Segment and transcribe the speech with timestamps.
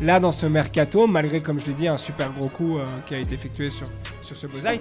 [0.00, 3.14] là dans ce mercato, malgré, comme je l'ai dit, un super gros coup euh, qui
[3.14, 3.86] a été effectué sur,
[4.22, 4.80] sur ce Bozaï.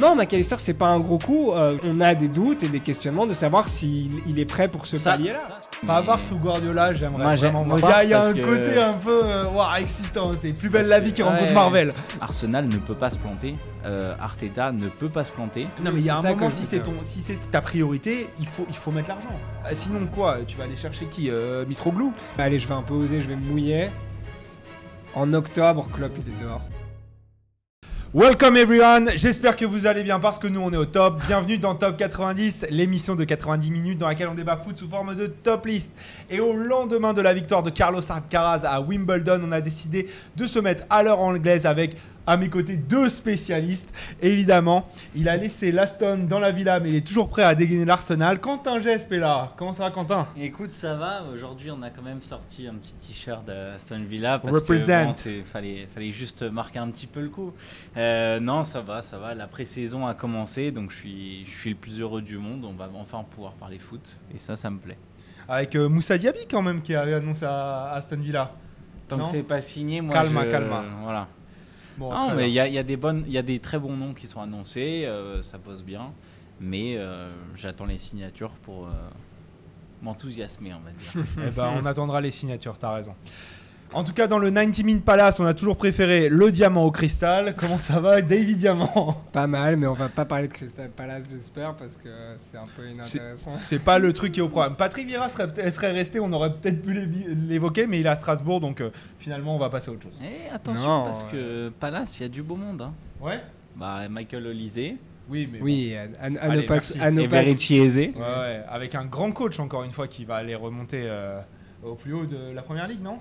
[0.00, 1.52] Non, McAllister, c'est pas un gros coup.
[1.52, 4.86] euh, on a des doutes et des questionnements de savoir s'il il est prêt pour
[4.86, 5.60] ce palier-là.
[5.86, 8.02] Pavard sous Guardiola, j'aimerais Moi, vraiment moi, voir.
[8.04, 10.32] Il y a, un que- côté un peu euh, excitant.
[10.40, 11.52] C'est plus belle Parce la vie qui rencontre ouais.
[11.52, 11.92] Marvel.
[12.20, 13.56] Arsenal ne peut pas se planter.
[13.84, 15.66] euh, Arteta ne peut pas se planter.
[15.82, 18.46] Non mais il y a un moment si c'est ton si c'est ta priorité, il
[18.46, 19.34] faut il faut mettre l'argent.
[19.72, 22.12] Sinon quoi, tu vas aller chercher qui euh, Mitroglou?
[22.38, 23.90] Allez, je vais un peu oser, je vais me mouiller.
[25.14, 26.62] En octobre, Klopp, il est dehors.
[28.14, 31.22] Welcome everyone, j'espère que vous allez bien parce que nous on est au top.
[31.26, 35.14] Bienvenue dans Top 90, l'émission de 90 minutes dans laquelle on débat foot sous forme
[35.14, 35.94] de top list.
[36.28, 40.46] Et au lendemain de la victoire de Carlos Alcaraz à Wimbledon, on a décidé de
[40.46, 43.92] se mettre à l'heure anglaise avec à mes côtés deux spécialistes.
[44.20, 47.84] Évidemment, il a laissé l'Aston dans la villa mais il est toujours prêt à dégainer
[47.84, 48.40] l'Arsenal.
[48.40, 49.52] Quentin Gesp est là.
[49.56, 50.26] Comment ça va Quentin?
[50.38, 51.22] Écoute, ça va.
[51.34, 55.12] Aujourd'hui, on a quand même sorti un petit t-shirt d'Aston Villa parce Represent.
[55.12, 57.52] que bon, fallait, fallait juste marquer un petit peu le coup.
[57.96, 59.34] Euh, non, ça va, ça va.
[59.34, 62.64] La pré-saison a commencé, donc je suis, je suis le plus heureux du monde.
[62.64, 64.98] On va enfin pouvoir parler foot, et ça, ça me plaît.
[65.48, 68.52] Avec euh, Moussa Diaby quand même qui a annoncé à Aston Villa.
[69.08, 69.24] Tant Non?
[69.24, 70.84] que c'est pas signé, moi, Calma, je- calma.
[71.02, 71.28] Voilà.
[71.98, 72.64] Bon, Non, mais il bien.
[72.64, 74.26] y a, il y a des bonnes, il y a des très bons noms qui
[74.28, 75.04] sont annoncés.
[75.06, 76.12] euh, ça pose bien,
[76.60, 78.90] mais euh, j'attends les signatures pour euh,
[80.02, 81.24] m'enthousiasmer, on va dire.
[81.46, 83.14] Eh ben, on attendra les signatures, t'as raison.
[83.94, 86.90] En tout cas, dans le 90 Min Palace, on a toujours préféré le diamant au
[86.90, 87.54] cristal.
[87.58, 91.24] Comment ça va, David Diamant Pas mal, mais on va pas parler de Crystal Palace,
[91.30, 93.52] j'espère, parce que c'est un peu inintéressant.
[93.60, 94.76] C'est pas le truc qui est au programme.
[94.76, 96.94] Patrick Vieira serait, resté, on aurait peut-être pu
[97.48, 100.18] l'évoquer, mais il est à Strasbourg, donc euh, finalement, on va passer à autre chose.
[100.22, 102.80] Eh, attention, Non, parce que Palace, il y a du beau monde.
[102.82, 102.94] Hein.
[103.20, 103.40] Ouais
[103.76, 104.96] Bah, Michael Olysée,
[105.28, 105.60] Oui, mais.
[105.60, 106.98] Oui, à, à- à Allez, ne pas, merci.
[106.98, 108.20] à ne et pas- bon.
[108.20, 111.40] Ouais, avec un grand coach, encore une fois, qui va aller remonter euh,
[111.84, 113.18] au plus haut de la première ligue, non?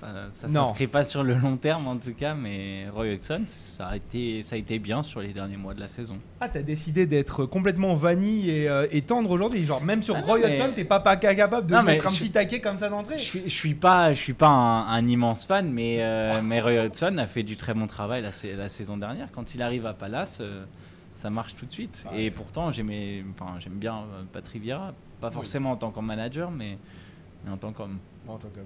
[0.00, 0.66] Pas- ça Non.
[0.66, 4.42] s'inscrit pas sur le long terme en tout cas, mais Roy Hodgson, ça a été,
[4.42, 6.18] ça a été bien sur les derniers mois de la saison.
[6.40, 9.64] Ah, t'as décidé d'être complètement vanille et, euh, et tendre aujourd'hui.
[9.64, 12.10] Genre, même sur Ah Roy mais- Hodgson, t'es pas, pas capable de Non, mettre un
[12.10, 15.08] je- petit taquet comme ça d'entrée Je je suis pas, je suis pas un, un
[15.08, 18.48] immense fan, mais, euh, mais Roy Hodgson a fait du très bon travail la, sa-
[18.54, 19.28] la saison dernière.
[19.32, 20.64] Quand il arrive à Palace, euh,
[21.14, 22.04] ça marche tout de suite.
[22.12, 22.24] Ouais.
[22.24, 22.72] Et pourtant, enfin,
[23.58, 26.78] j'aime bien Patrick Vieira, pas forcément en tant que manager, mais,
[27.44, 27.98] mais en tant qu'homme.
[28.28, 28.64] En tant qu'homme.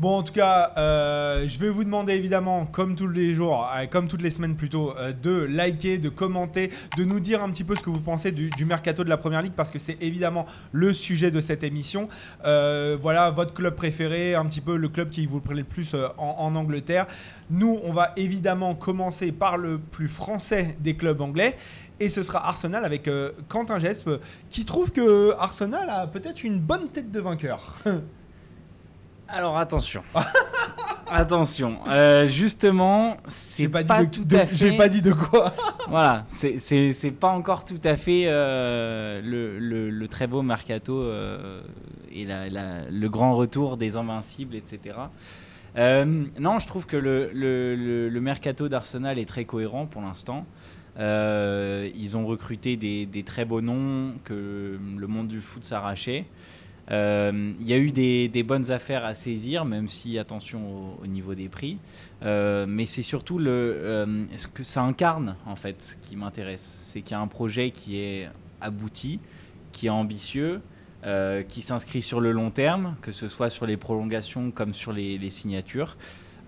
[0.00, 3.84] Bon, en tout cas, euh, je vais vous demander évidemment, comme tous les jours, euh,
[3.84, 7.64] comme toutes les semaines plutôt, euh, de liker, de commenter, de nous dire un petit
[7.64, 10.46] peu ce que vous pensez du, mercato de la Première Ligue, parce que c'est évidemment
[10.72, 12.08] le sujet de cette émission.
[12.42, 16.54] Voilà, votre club préféré, un petit peu le club qui vous plaît le plus en,
[16.54, 17.06] Angleterre.
[17.50, 21.58] Nous, on va évidemment commencer par le plus français des clubs anglais.
[21.98, 23.10] Et ce sera Arsenal avec
[23.48, 24.08] Quentin Gesp,
[24.48, 27.76] qui trouve que Arsenal a peut-être une bonne tête de vainqueur.
[29.32, 30.02] Alors attention.
[31.10, 31.78] attention.
[31.88, 34.56] Euh, justement, c'est J'ai pas, pas, dit de- tout de- à fait.
[34.56, 35.52] J'ai pas dit de quoi.
[35.88, 36.58] Voilà, c'est-
[37.18, 41.62] pas encore tout à fait euh, le, le- le très beau mercato euh,
[42.12, 44.96] et la- la- le grand retour des invincibles, etc.
[45.76, 50.46] Non, je trouve que le, le- mercato d'Arsenal est très cohérent pour l'instant.
[50.98, 56.24] Ils ont recruté des, des très beaux noms que le monde du foot s'arrachait.
[56.90, 60.60] Euh, Il y a eu des, bonnes affaires à saisir, même si attention
[60.98, 61.78] au, au niveau des prix.
[62.22, 66.78] Euh, mais c'est surtout euh, ce que ça incarne en fait qui m'intéresse.
[66.80, 68.28] C'est qu'il y a un projet qui est
[68.60, 69.20] abouti,
[69.72, 70.60] qui est ambitieux,
[71.48, 75.30] qui s'inscrit sur le long terme, que ce soit sur les prolongations comme sur les
[75.30, 75.96] signatures.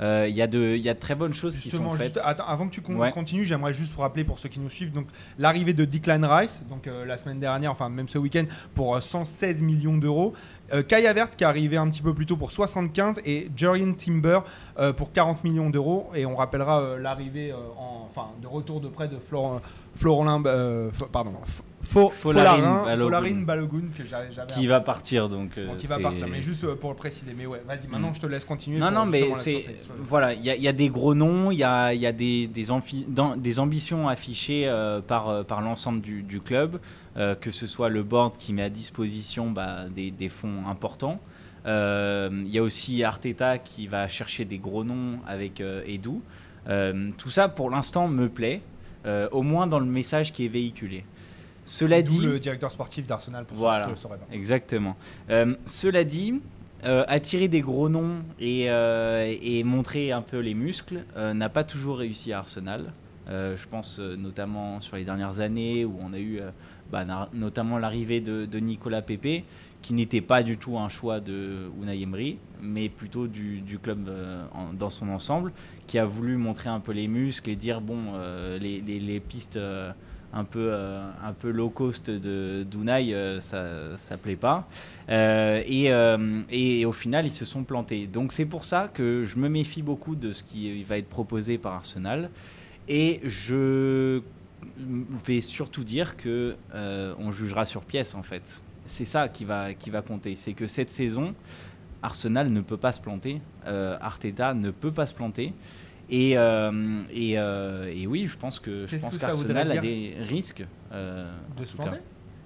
[0.00, 1.97] Euh, Il y, a de- il y a de très bonnes choses qui Justement, sont
[1.97, 2.14] faites.
[2.14, 3.10] juste, attends, avant que tu con- Ouais.
[3.12, 5.06] continues, j'aimerais juste vous rappeler pour ceux qui nous suivent donc
[5.38, 8.44] l'arrivée de Declan Rice, donc euh, la semaine dernière, enfin même ce week-end,
[8.75, 10.32] pour euh, 116 millions d'euros.
[10.72, 13.92] Euh, Kai Havertz qui est arrivé un petit peu plus tôt pour 75 et Jurien
[13.92, 14.41] Timber
[14.78, 16.10] euh, pour 40 millions d'euros.
[16.14, 19.60] Et on rappellera euh, l'arrivée euh, en, enfin de retour de près de Flor-
[19.94, 23.04] Florent, euh, F- pardon, F- Fo- Folarin Folarin Balogun.
[23.19, 25.50] Folarin Balogun que j'a- j'avais qui va partir donc.
[25.59, 27.34] euh, Bon, qui va partir, mais juste euh, pour le préciser.
[27.37, 28.15] Mais ouais, vas-y, maintenant Mm.
[28.15, 28.78] je te laisse continuer.
[28.78, 29.65] Non, non, mais c'est.
[29.98, 32.12] Voilà, il y, a- il y a des gros noms, il y a, y a
[32.12, 36.79] des, des, amphi- dans- des ambitions affichées euh, par, par l'ensemble du, du club,
[37.40, 41.20] que ce soit le board qui met à disposition bah, des, des fonds importants.
[41.67, 46.20] Il y a aussi Arteta qui va chercher des gros noms avec Edu.
[47.19, 48.61] Tout ça, pour l'instant, me plaît,
[49.32, 51.05] au moins dans le message qui est véhiculé.
[51.64, 52.19] Cela dit.
[52.20, 53.87] le directeur sportif d'Arsenal pour Voilà.
[53.88, 54.19] le pas.
[54.32, 54.97] Exactement.
[55.31, 56.41] Euh, cela dit,
[56.85, 61.64] euh, attirer des gros noms et, euh, et montrer un peu les muscles n'a pas
[61.64, 62.93] toujours réussi à Arsenal.
[63.29, 66.41] Je pense notamment sur les dernières années où on a eu
[66.91, 69.44] bah, notamment l'arrivée de, de Nicolas Pepe,
[69.81, 74.09] qui n'était pas du tout un choix de Unai Emery, mais plutôt du, du club
[74.09, 75.53] euh, en- dans son ensemble,
[75.87, 79.19] qui a voulu montrer un peu les muscles et dire bon, euh, les, les- les
[79.20, 79.91] pistes euh,
[80.32, 84.67] un peu, euh, un peu low cost de d'Unai, euh, ça, ça plaît pas.
[85.08, 88.06] Euh, et, euh, et au final, ils se sont plantés.
[88.06, 91.58] Donc c'est pour ça que je me méfie beaucoup de ce qui va être proposé
[91.58, 92.31] par Arsenal.
[92.88, 94.23] Et je
[95.26, 96.56] vais surtout dire que
[97.19, 98.61] on jugera sur pièce en fait.
[98.87, 100.35] C'est ça qui va, qui va compter.
[100.35, 101.35] C'est que cette saison,
[102.02, 103.40] Arsenal ne peut pas se planter.
[103.64, 105.52] Arteta ne peut pas se planter.
[106.14, 110.14] Et, euh, et, euh, et oui, je pense que je pense qu'Arsenal a dire des
[110.20, 110.64] risques.
[110.93, 111.26] euh,
[111.59, 111.97] De se planter?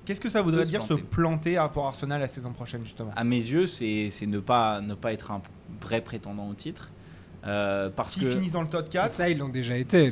[0.04, 1.02] Qu'est-ce que ça voudrait De se dire se planter.
[1.10, 3.10] planter pour Arsenal la saison prochaine, justement?
[3.16, 5.42] À mes yeux, c'est ne pas, ne pas être un
[5.80, 6.92] vrai prétendant au titre.
[7.44, 10.10] Euh, parce S'ils finissent dans le top Et 4, ça, ils l'ont déjà été.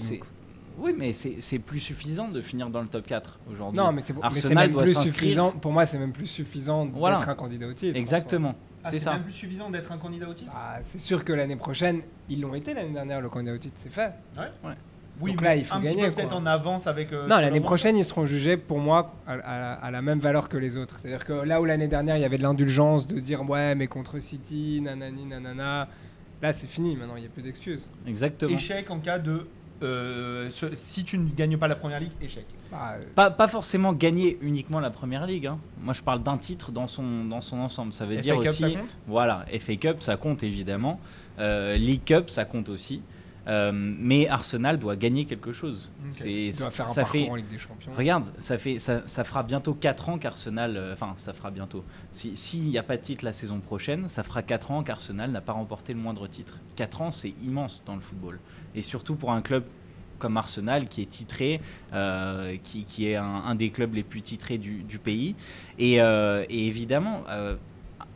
[0.77, 0.83] C'est-.
[0.83, 3.79] Oui, mais c'est c'est plus suffisant de finir dans le top 4 aujourd'hui.
[3.79, 5.07] Non, mais c'est c'est plus s'inscrire.
[5.07, 5.51] suffisant.
[5.53, 7.17] Pour moi, c'est même plus suffisant Voilà.
[7.19, 7.97] d'être un candidat au titre.
[7.97, 9.13] Exactement, Ah, c'est ça.
[9.15, 10.53] même plus suffisant d'être un candidat au titre?
[10.55, 13.75] Ah, c'est sûr que l'année prochaine, ils l'ont été l'année dernière, le candidat au titre,
[13.77, 14.13] c'est fait.
[15.21, 17.13] Oui, Donc mais là, il faut un petit gagner, peu peut-être en avance avec.
[17.13, 20.49] euh, non, l'année prochaine, ils seront jugés pour moi à, à- à la même valeur
[20.49, 20.97] que les autres.
[20.99, 23.87] C'est-à-dire que là où l'année dernière, il y avait de l'indulgence de dire ouais, mais
[23.87, 25.89] contre City, nanani, nanana.
[26.43, 26.97] Là, c'est fini.
[26.97, 27.89] Maintenant, il n'y a plus d'excuses.
[28.09, 28.51] Exactement.
[28.57, 29.47] Échec en cas de.
[29.85, 32.45] Euh, ce- si tu ne gagnes pas la première ligue, échec.
[32.71, 35.47] Bah, euh, Pas, pas forcément gagner uniquement la première ligue.
[35.47, 35.59] hein.
[35.81, 37.93] Moi, je parle d'un titre dans son, dans son ensemble.
[37.93, 38.61] Ça veut FA dire Cup, aussi.
[38.63, 38.95] ça compte?
[39.07, 40.99] Voilà, FA Cup, ça compte évidemment.
[41.39, 43.03] Euh, League Cup, ça compte aussi.
[43.47, 45.93] Euh, mais Arsenal doit gagner quelque chose.
[46.01, 46.07] Ok.
[46.13, 47.93] C'est, il doit faire un ça fait, en Ligue des Champions.
[47.95, 50.77] Regarde, ça, fait, ça, ça fera bientôt 4 ans qu'Arsenal.
[50.77, 51.85] euh, Enfin, ça fera bientôt.
[52.11, 55.31] Si- S'il n'y a pas de titre la saison prochaine, ça fera 4 ans qu'Arsenal
[55.31, 56.59] n'a pas remporté le moindre titre.
[56.77, 58.41] 4 ans, c'est immense dans le football.
[58.75, 59.65] Et surtout pour un club
[60.19, 61.61] comme Arsenal, qui est titré,
[61.93, 65.35] euh, qui, qui est un, un des clubs les plus titrés du, du pays.
[65.79, 67.25] Et, et évidemment.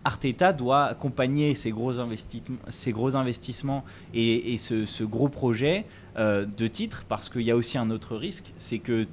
[0.08, 3.84] Arteta doit accompagner ces gros, investissements, ces gros investissements
[4.14, 5.84] et, et ce, ce gros projet
[6.16, 9.06] euh, de titre parce qu'il y a aussi un autre risque, c'est que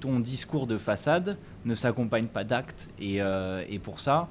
[0.00, 2.88] ton discours de façade ne s'accompagne pas d'actes.
[3.00, 4.28] Et, euh, et pour ça,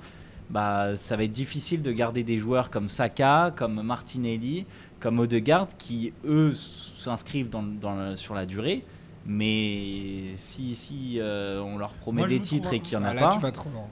[0.49, 4.65] bah, ça va être difficile de garder des joueurs comme Saka, comme Martinelli,
[4.99, 8.83] comme Odegaard, qui, eux, s'inscrivent dans, dans le- sur la durée.
[9.25, 13.07] Mais si, si euh, on leur promet Moi, des titres trouve- et qu'il n'y en
[13.07, 13.35] Ah, a là, pas...
[13.35, 13.85] tu vas trop loin.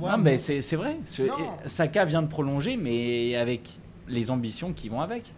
[0.00, 0.98] Ouais, Non, mais- mais c'est c'est vrai.
[1.06, 1.22] Ce-.
[1.66, 5.32] Saka vient de prolonger, mais avec les ambitions qui vont avec.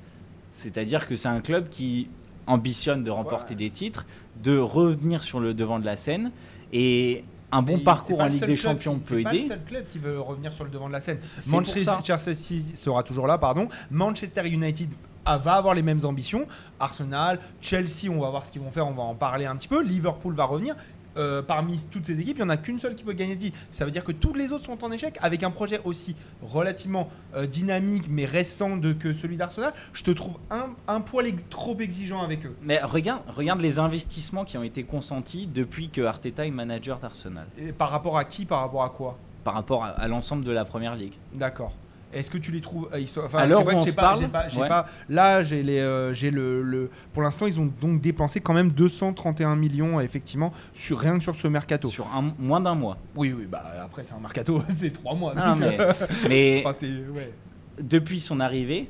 [0.52, 2.08] C'est-à-dire que c'est un club qui
[2.46, 3.58] ambitionne de remporter Ouais.
[3.58, 4.06] des titres,
[4.42, 6.32] de revenir sur le devant de la scène.
[6.72, 9.48] Et un bon c'est parcours en Ligue des Champions qui- peut C'est pas le aider.
[9.48, 11.18] seul club qui veut revenir sur le devant de la scène.
[11.38, 11.50] C'est.
[11.50, 13.68] Manchester City sera toujours là, pardon.
[13.90, 14.88] Manchester United
[15.24, 16.46] ah, va avoir les mêmes ambitions.
[16.80, 19.68] Arsenal, Chelsea, on va voir ce qu'ils vont faire, on va en parler un petit
[19.68, 19.82] peu.
[19.82, 20.74] Liverpool va revenir.
[21.16, 23.40] Euh, parmi toutes ces équipes, il n'y en a qu'une seule qui peut gagner le
[23.40, 23.58] titre.
[23.72, 27.08] Ça veut dire que toutes les autres sont en échec avec un projet aussi relativement
[27.34, 29.72] euh, dynamique mais récent de, que celui d'Arsenal.
[29.92, 32.54] Je te trouve un, un poil ex- trop exigeant avec eux.
[32.62, 37.46] Mais regarde, regarde les investissements qui ont été consentis depuis que Arteta est manager d'Arsenal,
[37.76, 39.18] par rapport à qui Par rapport à quoi?
[39.42, 41.14] Par rapport à, à l'ensemble de la première ligue.
[41.34, 41.72] D'accord.
[42.12, 44.02] Est-ce que tu les trouves euh, ils sont- enfin, vrai que on j'ai se pas-
[44.02, 44.68] parle, j'ai pas- j'ai ouais.
[44.68, 48.52] pas- là, j'ai les, euh, j'ai le, le- Pour l'instant, ils ont donc dépensé quand
[48.54, 51.88] même 231 millions, effectivement, sur rien que sur ce mercato.
[51.88, 52.96] Sur un, moins d'un mois.
[53.14, 53.46] Oui, oui.
[53.48, 55.34] Bah après, c'est un mercato, c'est trois mois.
[55.34, 55.78] Non, donc, mais,
[56.28, 57.32] mais enfin, c'est ouais.
[57.80, 58.88] depuis son arrivée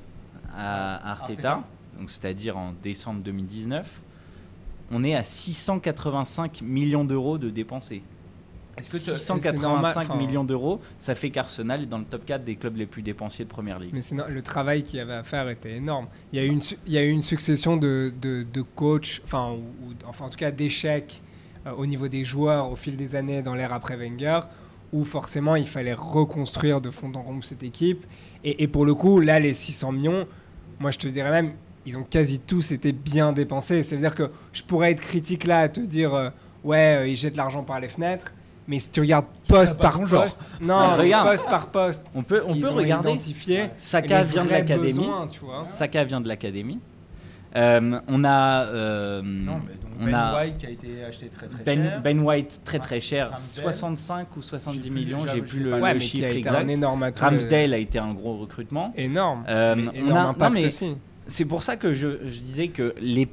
[0.57, 1.63] à Arteta, Arteta.
[1.99, 3.87] donc c'est-à-dire en décembre 2019,
[4.91, 8.03] on est à 685 millions d'euros de dépensés.
[8.89, 12.25] Que tu- 685 c'est normal, enfin- millions d'euros, ça fait qu'Arsenal est dans le top
[12.25, 13.91] 4 des clubs les plus dépensiers de Première Ligue.
[13.93, 16.07] Mais c'est no- le travail qu'il y avait à faire était énorme.
[16.33, 18.63] Il y a eu une, su- il y a eu une succession de, de, de
[18.63, 21.23] coachs, enfin, ou, ou- enfin, en tout cas d'échecs
[21.67, 24.41] euh, au niveau des joueurs au fil des années dans l'ère après Wenger,
[24.93, 28.07] où forcément il fallait reconstruire de fond en comble cette équipe.
[28.45, 30.27] Et, et pour le coup, là, les 600 millions,
[30.79, 31.53] moi je te dirais même,
[31.87, 33.83] ils ont quasi tous été bien dépensés.
[33.83, 36.31] C'est-à-dire que je pourrais être critique là à te dire, euh,
[36.65, 38.33] ouais, euh, ils jettent l'argent par les fenêtres.
[38.71, 40.23] Mais si tu regardes poste pas par ton genre.
[40.23, 41.29] poste, non, Mais regarde.
[41.29, 43.09] poste par poste, On peut, on ils peut ont regarder.
[43.11, 45.11] identifié Saka les vient de l'académie.
[45.65, 46.79] Saka vient de l'académie.
[47.57, 51.27] Euh, on a, euh, Non, mais donc on Ben a White qui a été acheté
[51.27, 52.01] très très ben, cher.
[52.01, 53.65] Ben White très très cher, Ramsdale.
[53.65, 56.53] 65 ou 70 J'ai plus- millions, j'ai plus le, le Ouais, a chiffre été un
[56.61, 56.69] exact.
[56.69, 57.11] énorme.
[57.19, 58.93] Ramsdale a été un gros recrutement.
[58.97, 59.45] Énorme.
[59.49, 60.97] Euh, Mais on énorme a- non, impact mais- aussi.
[61.27, 63.29] C'est pour ça que je, je disais que les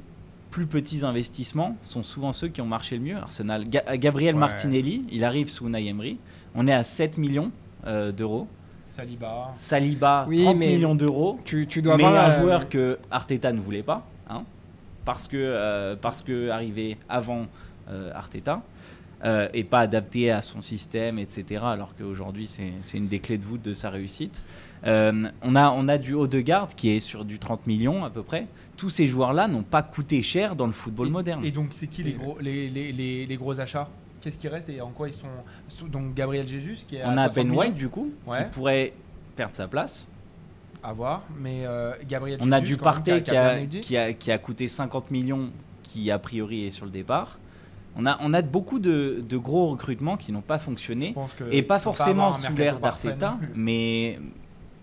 [0.50, 3.16] plus petits investissements sont souvent ceux qui ont marché le mieux.
[3.16, 4.40] Arsenal, Ga- Gabriel Ouais.
[4.40, 6.18] Martinelli, il arrive sous Unai Emery.
[6.54, 7.50] On est à 7 millions
[7.86, 8.46] euh, d'euros.
[8.84, 9.50] Saliba.
[9.54, 11.38] Saliba, Oui, 30 mais- millions d'euros.
[11.44, 14.06] Tu, tu dois Mais avoir un la- joueur que Arteta ne voulait pas.
[14.30, 14.44] hein.
[15.04, 17.46] parce que, euh, parce que arrivé avant
[17.90, 18.62] euh, Arteta.
[19.24, 21.60] euh, et pas adapté à son système, etc.
[21.64, 24.44] Alors qu'aujourd'hui, c'est c'est une des clés de voûte de sa réussite.
[24.86, 28.04] Euh, on, a, on a du haut de garde qui est sur du 30 millions
[28.04, 28.46] à peu près.
[28.78, 31.44] Tous ces joueurs-là n'ont pas coûté cher dans le football Et- moderne.
[31.44, 33.88] Et donc, c'est qui les gros, les, les, les, les gros achats?
[34.22, 37.16] Qu'est-ce qui reste et en quoi ils sont Donc, Gabriel Jesus qui est à on
[37.18, 38.38] a 60 Ben White du coup, Ouais.
[38.38, 38.92] qui pourrait
[39.36, 40.08] perdre sa place.
[40.82, 44.38] à voir, mais euh, Gabriel On a Jesus, du Partey qui qui, a, qui a
[44.38, 45.50] coûté 50 millions,
[45.82, 47.38] qui a priori est sur le départ.
[47.96, 51.14] On a, on a beaucoup de, de gros recrutements qui n'ont pas fonctionné.
[51.50, 54.20] Et pas forcément sous l'ère d'Arteta, mais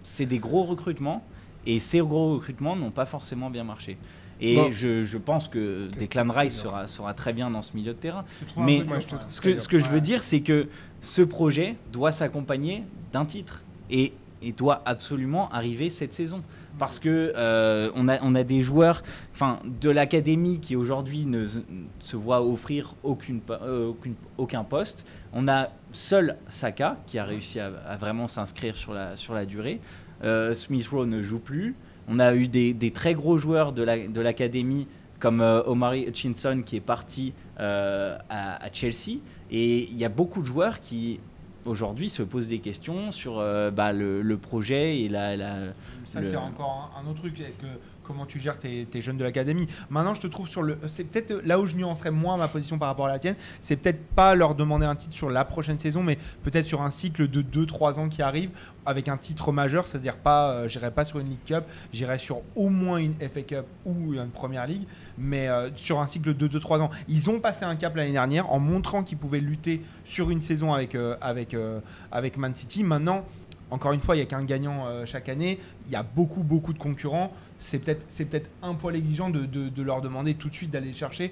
[0.04, 1.24] c'est des gros recrutements.
[1.66, 3.98] Et ces gros recrutements n'ont pas forcément bien marché.
[4.42, 4.70] Et Bon.
[4.70, 8.26] je, je pense que Declan Rice sera, sera très bien dans ce milieu de terrain.
[8.58, 10.68] Mais peu Moi, je Ce que, ce que je veux dire, c'est que
[11.00, 16.44] ce projet doit s'accompagner d'un titre et, et doit absolument arriver cette saison.
[16.78, 19.02] Parce que euh, on, a, on a des joueurs
[19.34, 21.60] enfin, de l'académie qui aujourd'hui ne se-
[22.00, 25.06] se voient offrir aucune, euh, aucune- aucun poste.
[25.32, 29.46] On a seul Saka qui a réussi à, à vraiment s'inscrire sur la, sur la
[29.46, 29.80] durée.
[30.26, 31.76] Euh, Smith Rowe ne joue plus.
[32.08, 34.88] On a eu des, des très gros joueurs de la- de l'académie
[35.20, 39.20] comme euh, Omari Hutchinson qui est parti euh, à, à Chelsea.
[39.52, 41.20] Et il y a beaucoup de joueurs qui
[41.66, 45.74] aujourd'hui se posent des questions sur euh, bah, le, le projet et la, la-
[46.06, 47.40] Ça, le- c'est encore un, un autre truc.
[47.40, 47.66] Est-ce que
[48.06, 50.78] comment tu gères tes, jeunes de l'académie Maintenant, je te trouve sur le.
[50.88, 53.36] C'est peut-être là où je nuancerais moins ma position par rapport à la tienne.
[53.62, 56.92] C'est peut-être pas leur demander un titre sur la prochaine saison, mais peut-être sur un
[56.92, 58.52] cycle de 2-3 ans qui arrive
[58.86, 59.88] avec un titre majeur.
[59.88, 63.42] C'est-à-dire pas, euh, j'irai pas sur une League Cup, j'irai sur au moins une FA
[63.42, 64.84] Cup ou une Première Ligue,
[65.18, 66.90] mais euh, sur un cycle de 2-3 ans.
[67.08, 70.74] Ils ont passé un cap l'année dernière en montrant qu'ils pouvaient lutter sur une saison
[70.74, 71.80] avec euh, avec euh,
[72.12, 72.84] avec Man City.
[72.84, 73.26] Maintenant.
[73.72, 75.60] Encore une fois, il n'y a qu'un gagnant chaque année.
[75.88, 77.34] Il y a beaucoup, beaucoup de concurrents.
[77.60, 80.72] C'est peut-être c'est peut-être un poil exigeant de, de- de leur demander tout de suite
[80.72, 81.32] d'aller le chercher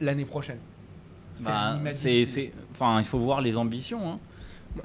[0.00, 0.58] l'année prochaine.
[1.40, 4.12] Bah, c'est, enfin, il faut voir les ambitions.
[4.12, 4.18] hein.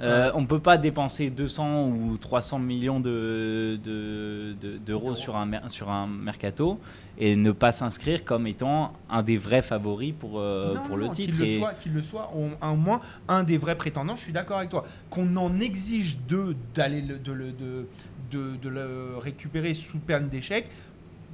[0.01, 5.15] Euh, on ne peut pas dépenser 200 ou 300 millions de, de- de- d'euros D'euros.
[5.15, 6.77] sur un, sur un mercato
[7.17, 11.07] et ne pas s'inscrire comme étant un des vrais favoris pour, euh, Non, pour non,
[11.07, 11.37] le titre.
[11.37, 14.57] Qu'il le, soit, qu'il le soit, au, moins un des vrais prétendants, je suis d'accord
[14.57, 14.85] avec toi.
[15.09, 17.87] Qu'on en exige d'eux d'aller le- de, le-
[18.31, 20.67] de, le récupérer sous peine d'échec.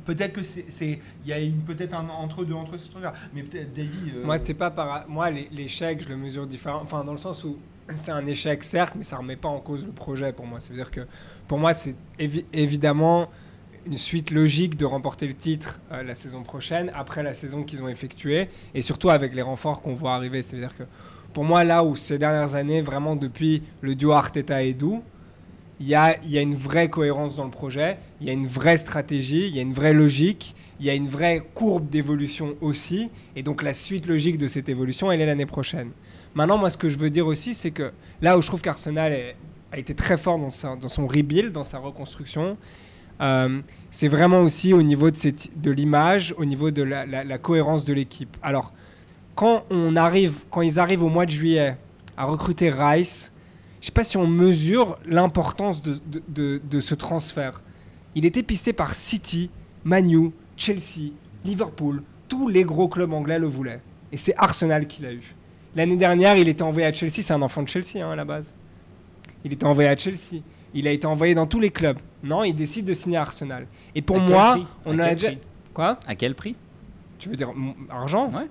[0.06, 3.14] Peut-être que c'est, c'est- il y a peut-être un entre deux entre ces trucs-là.
[3.34, 4.12] Mais peut-être Davy.
[4.16, 5.08] euh, Moi, c'est pas par.
[5.08, 6.82] Moi, l'échec, je le mesure différent.
[6.84, 7.58] Enfin, dans le sens où
[7.96, 10.60] c'est un échec, certes, mais ça remet pas en cause le projet pour moi.
[10.60, 11.02] Ça veut dire que
[11.48, 13.30] pour moi, c'est évi- évidemment
[13.86, 17.84] une suite logique de remporter le titre euh, la saison prochaine, après la saison qu'ils
[17.84, 20.42] ont effectuée, et surtout avec les renforts qu'on voit arriver.
[20.42, 20.84] C'est-à-dire que
[21.34, 25.04] pour moi, là où ces dernières années, vraiment depuis le duo Arteta et Dou,
[25.80, 29.48] il y a, une vraie cohérence dans le projet, il y a une vraie stratégie,
[29.48, 33.10] il y a une vraie logique, il y a une vraie courbe d'évolution aussi.
[33.36, 35.92] Et donc la suite logique de cette évolution, elle est l'année prochaine.
[36.36, 39.36] Maintenant, moi, ce que je veux dire aussi, c'est que là où je trouve qu'Arsenal
[39.72, 42.58] a été très fort dans, son rebuild, dans sa reconstruction,
[43.22, 43.62] euh,
[43.92, 48.36] c'est vraiment aussi au niveau de, l'image, au niveau de la, cohérence de l'équipe.
[48.42, 48.74] Alors,
[49.36, 51.78] quand ils arrivent au mois de juillet
[52.18, 53.32] à recruter Rice,
[53.84, 57.62] je sais pas si on mesure l'importance de, de- de- de ce transfert.
[58.16, 59.50] Il était pisté par City,
[59.84, 61.12] Manu, Chelsea,
[61.44, 62.02] Liverpool.
[62.30, 63.82] Tous les gros clubs anglais le voulaient.
[64.14, 65.36] Et c'est Arsenal qui l'a eu.
[65.76, 67.16] L'année dernière, il était envoyé à Chelsea.
[67.22, 68.56] C'est un enfant de Chelsea hein, à la base.
[69.44, 70.42] Il était envoyé à Chelsea.
[70.74, 71.98] Il a été envoyé dans tous les clubs.
[72.24, 73.68] Non, il décide de signer à Arsenal.
[73.96, 75.28] Et pour moi, on a déjà.
[75.74, 76.00] Quoi?
[76.08, 76.56] À quel prix?
[77.20, 77.52] Tu veux dire
[77.90, 78.32] argent?
[78.32, 78.48] Ouais.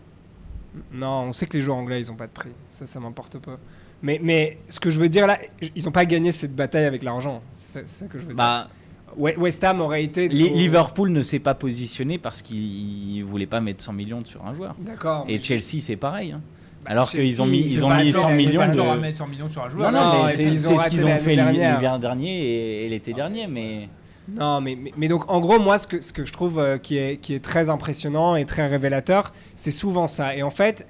[0.92, 2.50] Non, on sait que les joueurs anglais, ils n'ont pas de prix.
[2.68, 3.58] Ça, ça m'importe pas.
[4.02, 5.38] Mais, mais ce que je veux dire là,
[5.76, 7.40] ils n'ont pas gagné cette bataille avec l'argent.
[7.54, 8.36] C'est ça, que je veux dire.
[8.36, 8.68] bah,
[9.16, 10.26] We- West Ham aurait été.
[10.28, 14.54] Liverpool ne s'est pas positionné parce qu'il ne voulait pas mettre 100 millions sur un
[14.54, 14.74] joueur.
[14.78, 15.24] D'accord.
[15.28, 16.32] Et Chelsea, c'est pareil.
[16.32, 16.40] hein.
[16.84, 18.76] Alors Chelsea, qu'ils ont mis, ils ont mis genre- 100 c'est millions pas le de...
[18.78, 19.92] genre à mettre 100 millions sur un joueur.
[19.92, 21.76] Non, non, c'est ils ce qu'ils ont l'année fait dernière.
[21.76, 23.46] l'hiver dernier et, et l'été dernier.
[23.46, 23.88] Mais
[24.28, 26.78] Non, mais, mais, mais donc en gros, moi, ce que, ce que je trouve euh,
[26.78, 30.34] qui, est, qui est très impressionnant et très révélateur, c'est souvent ça.
[30.34, 30.88] Et en fait,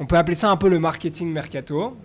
[0.00, 1.96] on peut appeler ça un peu le marketing mercato,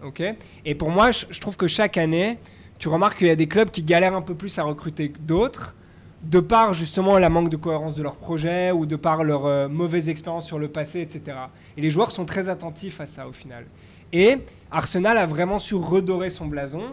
[0.65, 2.37] Et pour moi, je, trouve que chaque année,
[2.79, 5.19] tu remarques qu'il y a des clubs qui galèrent un peu plus à recruter que
[5.19, 5.75] d'autres,
[6.23, 9.67] de par justement la manque de cohérence de leur projet ou de par leur euh,
[9.67, 11.37] mauvaise expérience sur le passé, etc.
[11.75, 13.65] Et les joueurs sont très attentifs à ça au final.
[14.13, 14.37] Et
[14.71, 16.83] Arsenal a vraiment su redorer son blason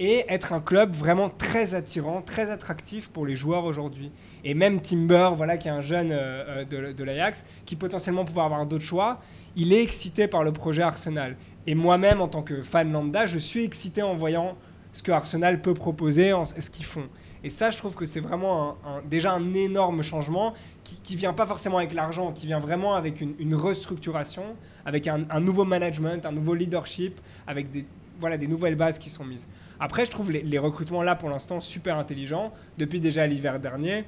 [0.00, 4.10] et être un club vraiment très attirant, très attractif pour les joueurs aujourd'hui.
[4.44, 8.24] Et même Timber, voilà, qui est un jeune euh, euh, de, de l'Ajax, qui potentiellement
[8.24, 9.20] pouvait avoir d'autres choix,
[9.56, 11.36] il est excité par le projet Arsenal.
[11.66, 14.56] Et moi-même, en tant que fan lambda, je suis excité en voyant
[14.92, 17.08] ce que Arsenal peut proposer, ce qu'ils font.
[17.42, 21.46] Et ça, je trouve que c'est vraiment déjà un énorme changement qui, qui vient pas
[21.46, 24.56] forcément avec l'argent, qui vient vraiment avec une, restructuration,
[24.86, 27.84] avec un, nouveau management, un nouveau leadership, avec des,
[28.20, 29.48] voilà, des nouvelles bases qui sont mises.
[29.80, 34.04] Après, je trouve les recrutements là pour l'instant super intelligents, depuis déjà l'hiver dernier,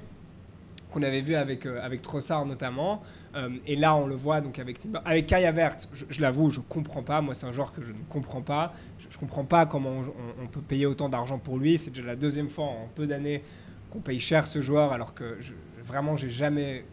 [0.96, 3.02] qu'on avait vu avec, euh, avec Trossard notamment.
[3.34, 4.78] Euh, et là, on le voit donc avec.
[5.04, 7.20] Avec Kai Havertz, je, l'avoue, je comprends pas.
[7.20, 8.72] Moi, c'est un joueur que je ne comprends pas.
[8.98, 10.02] Je, je comprends pas comment
[10.42, 11.76] on, peut payer autant d'argent pour lui.
[11.76, 13.42] C'est déjà la deuxième fois en peu d'années
[13.90, 15.52] qu'on paye cher ce joueur, alors que je,
[15.84, 16.84] vraiment, j'ai jamais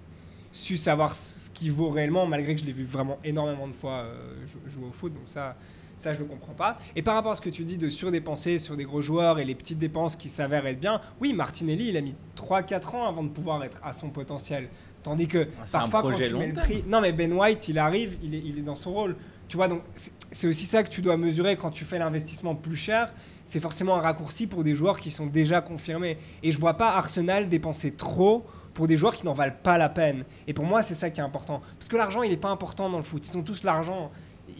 [0.52, 4.04] su savoir ce qu'il vaut réellement, malgré que je l'ai vu vraiment énormément de fois
[4.04, 5.14] euh, jou- jouer au foot.
[5.14, 5.56] Donc ça,
[5.96, 6.78] ça, je ne comprends pas.
[6.96, 9.46] Et par rapport à ce que tu dis de surdépenser sur des gros joueurs et
[9.46, 13.24] les petites dépenses qui s'avèrent être bien, oui, Martinelli, il a mis 3-4 ans avant
[13.24, 14.70] de pouvoir être à son potentiel.
[15.04, 16.84] Tandis que un parfois, quand tu mets le prix.
[16.88, 19.16] Non, mais Ben White, il arrive, il est, il est dans son rôle.
[19.50, 22.56] Tu vois, donc c'est- c'est aussi ça que tu dois mesurer quand tu fais l'investissement
[22.56, 23.14] plus cher.
[23.46, 26.18] C'est forcément un raccourci pour des joueurs qui sont déjà confirmés.
[26.42, 29.90] Et je vois pas Arsenal dépenser trop pour des joueurs qui n'en valent pas la
[29.90, 30.24] peine.
[30.48, 31.62] Et pour moi, c'est ça qui est important.
[31.78, 33.28] Parce que l'argent, il n'est pas important dans le foot.
[33.28, 34.10] Ils ont tous l'argent.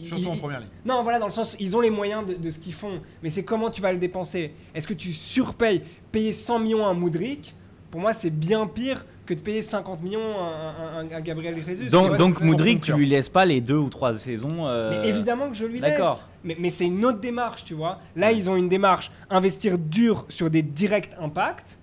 [0.02, 0.68] Surtout en première ligue.
[0.84, 3.30] non, voilà, dans le sens, ils ont les moyens de, de ce qu'ils font, mais
[3.30, 4.52] c'est comment tu vas le dépenser?
[4.74, 5.82] Est-ce que tu surpayes?
[6.12, 7.54] Payer 100 millions à Moudric,
[7.90, 11.56] pour moi, c'est bien pire que de payer 50 millions à, à- à- à Gabriel
[11.66, 11.88] Jesus.
[11.88, 14.66] Donc, vois, donc Moudric, tu lui laisses pas les deux ou trois saisons.
[14.66, 15.92] euh, Mais évidemment que je lui laisse.
[15.96, 16.28] d'accord.
[16.44, 18.00] Mais, mais c'est une autre démarche, tu vois.
[18.16, 21.78] Là, ils ont une démarche investir dur sur des directs impacts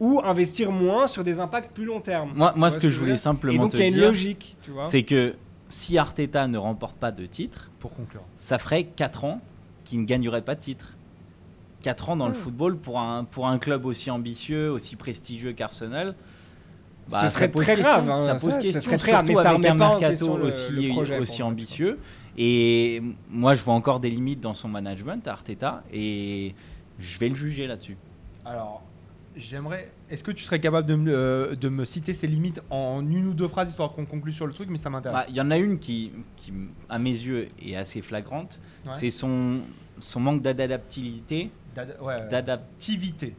[0.00, 2.32] ou investir moins sur des impacts plus long terme.
[2.34, 3.20] Moi, moi ce que je voulais dire?
[3.20, 4.84] Simplement Et donc, te il y a une dire, logique, tu vois.
[4.84, 5.34] c'est que
[5.68, 8.22] si Arteta ne remporte pas de titre, Pour conclure.
[8.36, 9.40] ça ferait 4 ans
[9.84, 10.92] qu'il ne gagnerait pas de titre.
[11.82, 12.38] 4 ans dans le Ouais.
[12.38, 16.14] football pour un, pour un club aussi ambitieux, aussi prestigieux qu'Arsenal.
[17.10, 18.96] bah, Ce ça serait pose très question, grave, hein, Ça pose ça, ce question, serait
[18.96, 21.98] très grave, mais ça avec un mercato le- aussi, le projet, aussi ambitieux.
[22.38, 26.54] Et moi, je vois encore des limites dans son management, Arteta, et
[26.98, 27.96] je vais le juger là-dessus.
[28.44, 28.82] Alors,
[29.36, 29.90] j'aimerais.
[30.10, 33.28] Est-ce que tu serais capable de me, euh, de me citer ses limites en une
[33.28, 35.18] ou deux phrases histoire qu'on conclue sur le truc, mais ça m'intéresse.
[35.18, 36.52] Bah, Il y en a une qui, qui,
[36.88, 38.60] à mes yeux, est assez flagrante.
[38.84, 38.92] Ouais.
[38.94, 39.60] C'est son,
[39.98, 41.50] son manque d'adaptabilité.
[41.74, 43.34] D'adaptivité.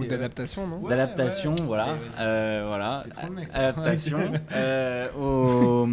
[0.00, 0.78] Ou d'adaptation, non?
[0.80, 1.62] Ouais, d'adaptation, ouais.
[1.62, 1.96] voilà.
[2.18, 5.86] Euh, voilà, mec, adaptation euh, au,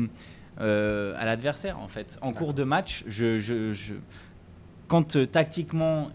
[0.61, 2.17] euh, à l'adversaire en fait.
[2.21, 3.95] En cours de match, je, je, je-
[4.87, 6.09] quand euh, tactiquement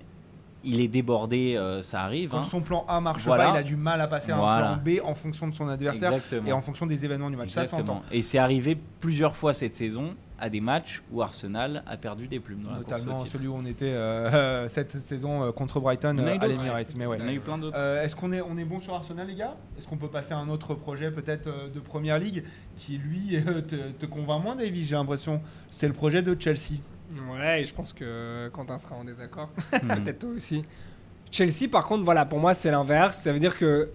[0.67, 2.31] il est débordé, euh, ça arrive.
[2.31, 2.43] Quand hein.
[2.43, 3.47] son plan A marche Voilà.
[3.47, 5.69] pas, il a du mal à passer à un plan B en fonction de son
[5.69, 6.49] adversaire Exactement.
[6.49, 7.51] et en fonction des événements du match.
[7.51, 7.97] Ça Exactement.
[8.01, 8.13] s'entend.
[8.13, 12.41] Et c'est arrivé plusieurs fois cette saison à des matchs où Arsenal a perdu des
[12.41, 15.81] plumes dans la course au Notamment celui où on était euh, cette saison euh, contre
[15.81, 16.95] Brighton euh, à l'Emirates.
[16.97, 17.17] Mais ouais.
[17.19, 17.79] Il y en a eu plein d'autres.
[17.79, 19.57] Euh, Est-ce qu'on est, on est bon sur Arsenal, les gars?
[19.79, 22.45] Est-ce qu'on peut passer à un autre projet, peut-être euh, de première ligue,
[22.77, 25.41] qui lui euh, te, te convainc moins, Davy J'ai l'impression?
[25.71, 26.81] C'est le projet de Chelsea.
[27.33, 29.51] Ouais, je pense que Quentin sera en désaccord.
[29.71, 30.65] Peut-être toi aussi.
[31.31, 33.19] Chelsea, par contre, voilà, pour moi, c'est l'inverse.
[33.19, 33.91] Ça veut dire que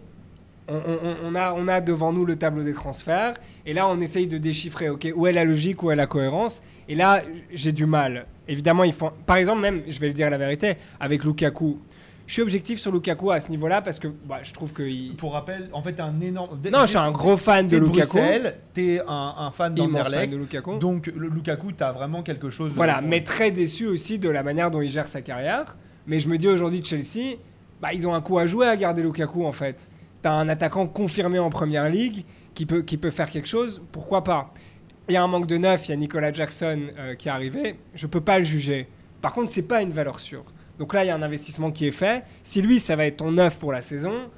[0.68, 3.34] on, on- on a, on a devant nous le tableau des transferts,
[3.66, 6.62] et là, on essaye de déchiffrer, ok, où est la logique, où est la cohérence.
[6.88, 8.26] Et là, j'ai du mal.
[8.48, 9.12] Évidemment, ils font.
[9.26, 11.80] Par exemple, même, je vais le dire la vérité, avec Lukaku.
[12.32, 14.84] Je suis objectif sur Lukaku à ce niveau-là parce que bah, je trouve que.
[14.84, 16.58] il- Pour rappel, en fait, un énorme.
[16.72, 18.20] Non, je suis un gros fan de Lukaku.
[18.74, 20.32] T'es un, un fan d'Anderlecht.
[20.32, 20.78] de Lukaku.
[20.78, 22.72] Donc, le Lukaku, t'as vraiment quelque chose.
[22.74, 25.76] Voilà, mais très déçu aussi de la manière dont il gère sa carrière.
[26.08, 27.36] Mais je me dis aujourd'hui, Chelsea,
[27.82, 29.89] bah, ils ont un coup à jouer à garder Lukaku en fait.
[30.22, 34.24] T'as un attaquant confirmé en première ligue qui peut, qui peut faire quelque chose, pourquoi
[34.24, 34.54] pas?
[35.10, 37.32] Il y a un manque de neuf, il y a Nicolas Jackson euh, qui est
[37.32, 38.88] arrivé, je peux pas le juger.
[39.22, 40.46] Par contre, c'est pas une valeur sûre.
[40.82, 42.24] Donc là, il y a un investissement qui est fait.
[42.41, 44.32] Si lui, ça va être ton neuf pour la saison,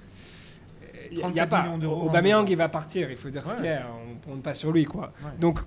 [1.09, 1.67] il n'y a 37 pas.
[1.87, 3.55] Aubameyang, il va partir, il faut dire ce Ouais.
[3.55, 4.83] qu'il y a, on ne compte pas sur lui.
[4.83, 5.13] quoi.
[5.23, 5.31] Ouais.
[5.39, 5.59] Donc,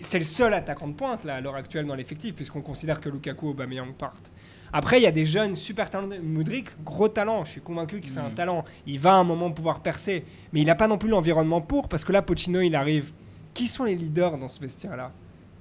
[0.00, 3.10] c'est le seul attaquant de pointe là, à l'heure actuelle dans l'effectif, puisqu'on considère que
[3.10, 4.32] Lukaku et Aubameyang partent.
[4.72, 6.22] Après, il y a des jeunes super talentueux.
[6.22, 8.34] Moudric, gros talent, je suis convaincu que c'est un Mhm.
[8.34, 8.64] talent.
[8.86, 10.24] Il va à un moment pouvoir percer,
[10.54, 13.12] mais il n'a pas non plus l'environnement pour, parce que là, Pochino, il arrive.
[13.52, 15.12] Qui sont les leaders dans ce vestiaire-là?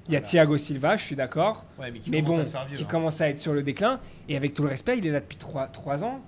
[0.07, 0.27] Il y a Voilà.
[0.29, 2.77] Thiago Silva, je suis d'accord, Ouais, mais qui mais commence bon, à se faire vieux,
[2.77, 2.87] qui hein.
[2.89, 3.99] commence à être sur le déclin.
[4.29, 6.21] Et avec tout le respect, il est là depuis 3, ans,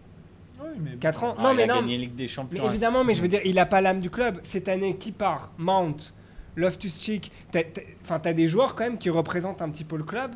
[0.59, 1.35] Ouais, mais- 4 ans.
[1.37, 2.67] Ah, non, il mais a non, gagné Ligue des mais Champions.
[2.69, 4.39] évidemment, mais je veux dire, il n'a pas l'âme du club.
[4.41, 5.51] Cette année, qui part?
[5.59, 6.13] Mount,
[6.55, 7.31] Loftus-Cheek.
[7.51, 10.31] T'as- t'as- Enfin, t'as des joueurs quand même qui représentent un petit peu le club.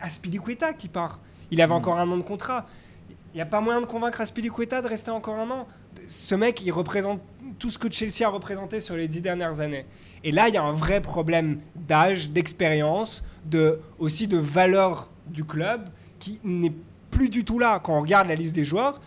[0.00, 1.18] Aspilicueta qui part.
[1.50, 1.76] Il avait Mm.
[1.78, 2.66] encore un an de contrat.
[3.32, 5.66] Il n'y a pas moyen de convaincre Aspilicueta de rester encore un an.
[6.08, 7.20] Ce mec, il représente
[7.58, 9.86] tout ce que Chelsea a représenté sur les dix dernières années.
[10.24, 15.44] Et là, il y a un vrai problème d'âge, d'expérience, de, aussi de valeur du
[15.44, 15.88] club
[16.18, 16.72] qui n'est
[17.10, 17.80] plus du tout là.
[17.82, 19.00] Quand on regarde la liste des joueurs,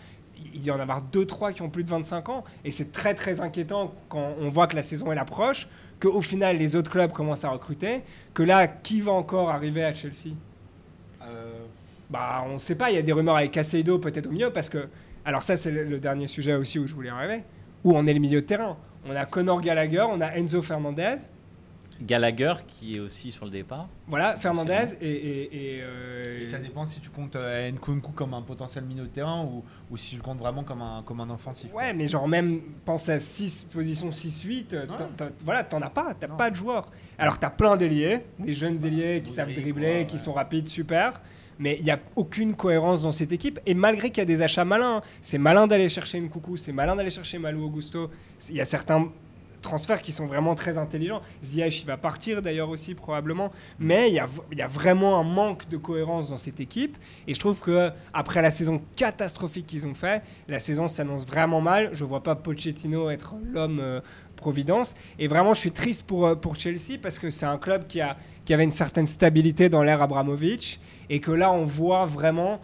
[0.53, 2.43] il y en a avoir 2-3 qui ont plus de 25 ans.
[2.63, 5.67] Et c'est très très inquiétant quand on voit que la saison elle approche,
[5.99, 8.01] qu'au final les autres clubs commencent à recruter,
[8.33, 10.35] que là, qui va encore arriver à Chelsea?
[11.21, 11.65] Euh,
[12.09, 12.91] bah, on ne sait pas.
[12.91, 14.87] Il y a des rumeurs avec Caseido peut-être au milieu parce que.
[15.25, 17.43] Alors, ça, c'est le, dernier sujet aussi où je voulais arriver.
[17.83, 18.77] Où on est le milieu de terrain?
[19.07, 21.15] On a Conor Gallagher, on a Enzo Fernandez.
[22.01, 23.89] Gallagher qui est aussi sur le départ.
[24.07, 25.09] Voilà, Fernandez et.
[25.11, 29.03] et, et, euh, Et ça dépend si tu comptes euh, Nkunku comme un potentiel milieu
[29.03, 31.73] de terrain ou, ou si tu le comptes vraiment comme un, comme un offensif.
[31.73, 35.89] Ouais, mais genre même pense à 6 position 6-8, euh, t'en- t'en- voilà, t'en as
[35.89, 36.89] pas, t'as pas de joueurs.
[37.17, 41.19] Alors t'as plein d'ailiers, des jeunes ailiers qui savent dribbler, quoi, qui sont rapides, super.
[41.59, 43.59] Mais il n'y a aucune cohérence dans cette équipe.
[43.65, 46.71] Et malgré qu'il y a des achats malins, hein, c'est malin d'aller chercher coucou, c'est
[46.71, 48.09] malin d'aller chercher Malou Augusto.
[48.49, 49.09] Il y a certains
[49.61, 51.21] transferts qui sont vraiment très intelligents.
[51.43, 53.51] Ziyech, il va partir d'ailleurs aussi probablement.
[53.77, 56.97] Mais il y a, il y a vraiment un manque de cohérence dans cette équipe.
[57.27, 61.61] Et je trouve que après la saison catastrophique qu'ils ont fait, la saison s'annonce vraiment
[61.61, 61.89] mal.
[61.93, 64.01] Je vois pas Pochettino être l'homme euh,
[64.39, 64.95] providence.
[65.19, 68.01] Et vraiment, je suis triste pour, euh, pour Chelsea parce que c'est un club qui,
[68.01, 70.79] a, qui avait une certaine stabilité dans l'ère Abramovich.
[71.09, 72.59] Et que là, on voit vraiment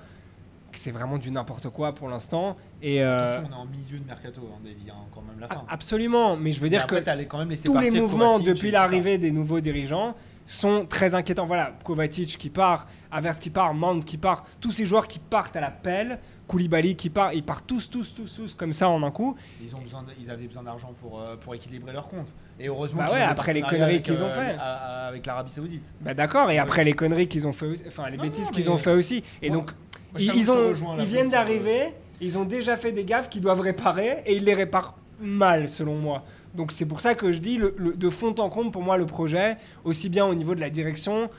[0.72, 2.58] que c'est vraiment du n'importe quoi pour l'instant.
[2.82, 5.64] Et euh, on est en milieu de mercato, hein, Davy, hein, quand même la fin.
[5.68, 6.36] a- absolument.
[6.36, 9.18] Mais je veux Mais dire après, que quand même tous les mouvements Kovacic, depuis l'arrivée
[9.18, 11.48] des nouveaux dirigeants sont très inquiétants.
[11.48, 15.56] Voilà, Kovacic qui part, Avers qui part, Mount qui part, tous ces joueurs qui partent
[15.56, 19.02] à la pelle, Koulibaly qui part, ils partent tous, tous, tous, tous comme ça en
[19.04, 19.36] un coup.
[19.64, 22.34] Ils, ont besoin de- ils avaient besoin d'argent pour, euh, pour équilibrer leur compte.
[22.60, 24.56] Et heureusement Bah ouais, après les conneries qu'ils ont fait.
[24.60, 25.84] Avec l'Arabie Saoudite.
[26.02, 26.60] Bah d'accord, et Ouais.
[26.60, 29.24] après les conneries qu'ils ont fait, aussi- enfin les Non, bêtises qu'ils ont fait aussi.
[29.42, 29.72] Et Moi- donc
[30.14, 33.62] Moi, ils, ont, ils viennent pour- d'arriver, ils ont déjà fait des gaffes qu'ils doivent
[33.62, 36.24] réparer et ils les réparent mal selon moi.
[36.54, 38.96] Donc c'est pour ça que je dis le, le- de fond en comble pour moi
[38.98, 41.30] le projet, aussi bien au niveau de la direction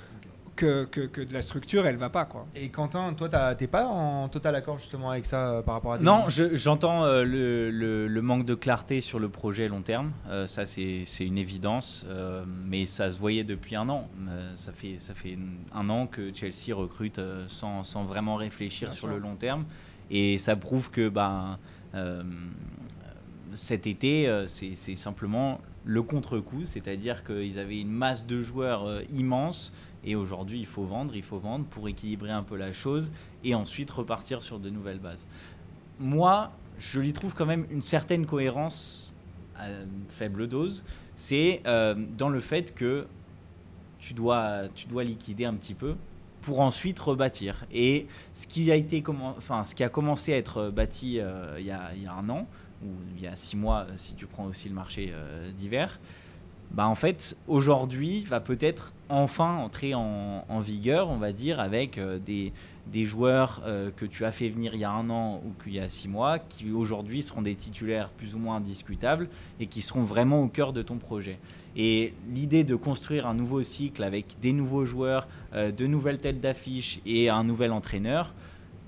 [0.57, 2.47] que, que, que de la structure, elle va pas quoi.
[2.55, 5.99] Et Quentin, toi, t'es pas en total accord justement avec ça euh, par rapport à.
[5.99, 10.13] Non, je- j'entends euh, le, le- le manque de clarté sur le projet long terme.
[10.29, 12.05] Euh, ça, c'est c'est une évidence.
[12.09, 14.09] euh, mais ça se voyait depuis un an.
[14.29, 15.39] Euh, ça, fait, ça fait
[15.75, 19.15] un an que Chelsea recrute euh, sans, sans vraiment réfléchir Bien sur sûr.
[19.15, 19.65] le long terme.
[20.11, 21.59] Et ça prouve que ben,
[21.95, 22.23] euh,
[23.55, 26.65] cet été, euh, c'est c'est simplement le contre-coup.
[26.65, 29.73] C'est-à-dire qu'ils avaient une masse de joueurs euh, immense.
[30.07, 33.13] Et aujourd'hui, il faut vendre, il faut vendre pour équilibrer un peu la chose
[33.45, 35.27] et ensuite repartir sur de nouvelles bases.
[35.99, 39.13] Moi, je lui trouve quand même une certaine cohérence
[39.59, 39.67] à
[40.09, 40.85] faible dose.
[41.15, 43.07] C'est euh, dans le fait que
[43.99, 45.97] tu dois, tu dois liquider un petit peu
[46.43, 47.67] pour ensuite rebâtir.
[47.73, 49.03] Et ce qui a, été
[49.37, 52.47] enfin, ce qui a commencé à être bâti euh, il, y a, un an,
[52.85, 55.99] ou il y a six mois si tu prends aussi le marché euh, d'hiver,
[56.73, 61.97] bah en fait, aujourd'hui, va peut-être enfin entrer en, en vigueur, on va dire, avec
[61.97, 62.53] euh, des,
[62.93, 65.75] des joueurs euh, que tu as fait venir il y a un an ou qu'il
[65.75, 69.29] y a six mois, qui aujourd'hui seront des titulaires plus ou moins indiscutables
[69.61, 71.39] et qui seront vraiment au cœur de ton projet.
[71.77, 76.41] Et l'idée de construire un nouveau cycle avec des nouveaux joueurs, euh, de nouvelles têtes
[76.41, 78.35] d'affiche et un nouvel entraîneur,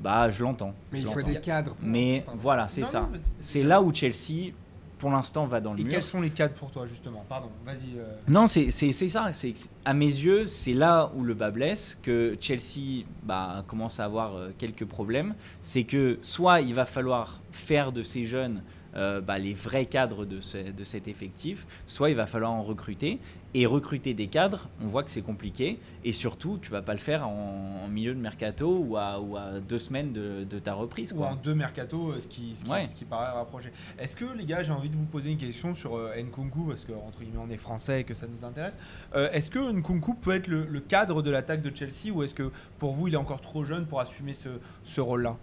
[0.00, 0.74] bah je l'entends.
[0.92, 1.74] Mais je il faut des cadres.
[1.74, 3.08] pour Mais voilà, c'est ça.
[3.40, 4.52] C'est là où Chelsea,
[4.98, 5.92] pour l'instant, va dans le Et mur.
[5.92, 7.24] quels sont les cadres pour toi justement?
[7.28, 7.96] Pardon, vas-y.
[7.98, 8.04] euh.
[8.28, 9.32] Non, c'est ça.
[9.32, 14.04] C'est à mes yeux, c'est là où le bas blesse, que Chelsea bah, commence à
[14.04, 15.34] avoir euh, quelques problèmes.
[15.62, 18.62] C'est que soit il va falloir faire de ces jeunes
[18.96, 22.62] euh, bah, les vrais cadres de, ce- de cet effectif, soit il va falloir en
[22.62, 23.18] recruter.
[23.54, 25.78] Et recruter des cadres, on voit que c'est compliqué.
[26.04, 29.38] Et surtout, tu vas pas le faire en, en milieu de mercato ou à, ou
[29.38, 31.14] à deux semaines de, de ta reprise.
[31.16, 32.86] Ou en deux mercato, euh, ce qui, ce qui, Ouais.
[32.86, 33.70] ce qui paraît rapproché.
[33.98, 36.84] Est-ce que les gars, j'ai envie de vous poser une question sur euh, Nkunku, parce
[36.84, 38.78] que entre guillemets on est français et que ça nous intéresse.
[39.14, 42.34] Euh, est-ce que Nkunku peut être le, le cadre de l'attaque de Chelsea ou est-ce
[42.34, 44.50] que pour vous il est encore trop jeune pour assumer ce,
[44.84, 45.36] ce rôle-là?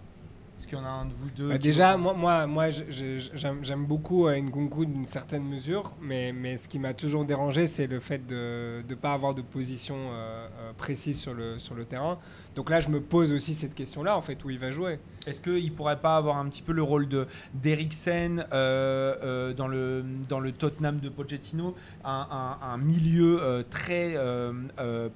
[0.58, 3.84] Est-ce qu'il y en a un de vous deux Bah, déjà, moi, moi, moi j'aime
[3.84, 8.00] beaucoup euh, Nkunku d'une certaine mesure, mais, mais ce qui m'a toujours dérangé, c'est le
[8.00, 12.18] fait de ne pas avoir de position euh, euh, précise sur le, sur le terrain.
[12.56, 14.98] Donc là, je me pose aussi cette question-là, en fait, où il va jouer.
[15.26, 19.68] Est-ce qu'il pourrait pas avoir un petit peu le rôle de d'Eriksen euh, euh, dans,
[19.68, 24.16] le, dans le Tottenham de Pochettino, un, milieu euh, très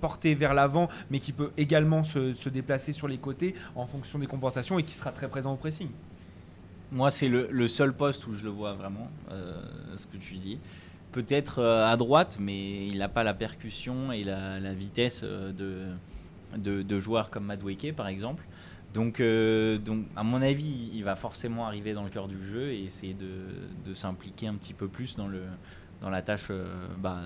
[0.00, 4.18] porté vers l'avant, mais qui peut également se, se déplacer sur les côtés en fonction
[4.18, 5.88] des compensations et qui sera très présent au pressing?
[6.92, 9.10] Moi, c'est le, le seul poste où je le vois vraiment,
[9.94, 10.58] ce que tu dis.
[11.12, 15.86] Peut-être à droite, mais il n'a pas la percussion et la, vitesse de,
[16.56, 18.44] de, de joueurs comme Madueke, par exemple.
[18.92, 22.72] Donc, euh, donc, à mon avis, il va forcément arriver dans le cœur du jeu
[22.72, 23.28] et essayer de,
[23.88, 25.42] de s'impliquer un petit peu plus dans, le,
[26.02, 26.66] dans la tâche euh,
[26.98, 27.20] bah,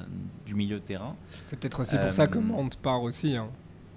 [0.45, 1.17] du milieu de terrain.
[1.43, 3.35] C'est peut-être aussi pour Euh, ça que Mante part aussi.
[3.37, 3.49] hein.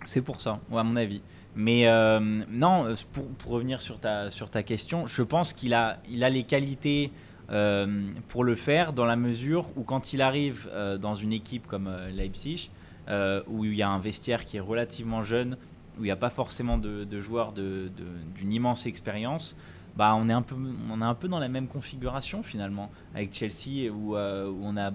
[0.06, 1.22] C'est pour ça, ouais, à mon avis.
[1.56, 5.74] Mais euh, non, euh, pour, pour revenir sur ta, sur ta question, je pense qu'il
[5.74, 7.12] a, il a les qualités
[7.50, 11.66] euh, pour le faire dans la mesure où quand il arrive euh, dans une équipe
[11.68, 12.70] comme euh, Leipzig,
[13.10, 15.58] euh, où il y a un vestiaire qui est relativement jeune,
[15.98, 19.56] où il n'y a pas forcément de, joueurs d'une immense expérience,
[19.96, 20.56] bah, on, est un peu,
[20.92, 24.78] on est un peu dans la même configuration finalement avec Chelsea où, euh, où on
[24.78, 24.92] a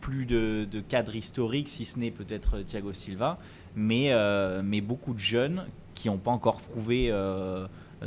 [0.00, 3.38] plus de, de cadres historiques, si ce n'est peut-être Thiago Silva,
[3.76, 7.10] mais, euh, mais beaucoup de jeunes qui n'ont pas encore prouvé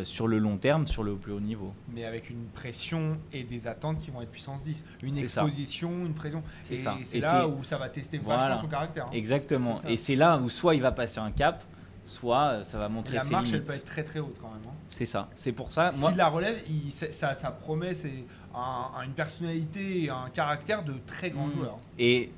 [0.04, 1.74] sur le long terme, sur le plus haut niveau.
[1.94, 4.84] Mais avec une pression et des attentes qui vont être puissance 10.
[5.04, 5.22] Une ça.
[5.22, 6.42] exposition, une pression.
[6.64, 6.96] C'est Et ça.
[7.04, 8.48] c'est Et là c'est- où ça va tester Voilà.
[8.50, 9.06] vachement son caractère.
[9.08, 9.12] hein.
[9.14, 9.76] Exactement.
[9.88, 11.64] Et c'est là où soit il va passer un cap,
[12.06, 13.68] soit euh, ça va montrer La ses marche, elle limites.
[13.68, 14.62] peut être très très haute quand même.
[14.68, 14.74] hein.
[14.88, 15.30] C'est ça.
[15.36, 15.92] C'est pour ça.
[15.94, 18.24] S'il la relève, il- ça, ça promet c'est
[18.56, 21.52] un- un- une personnalité et un caractère de très grands Mm.
[21.54, 21.78] joueurs.
[22.00, 22.32] Et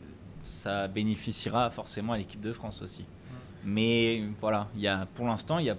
[0.43, 3.01] ça bénéficiera forcément à l'équipe de France aussi.
[3.03, 3.05] Mm.
[3.65, 5.77] Mais voilà, il y a, pour l'instant, il y a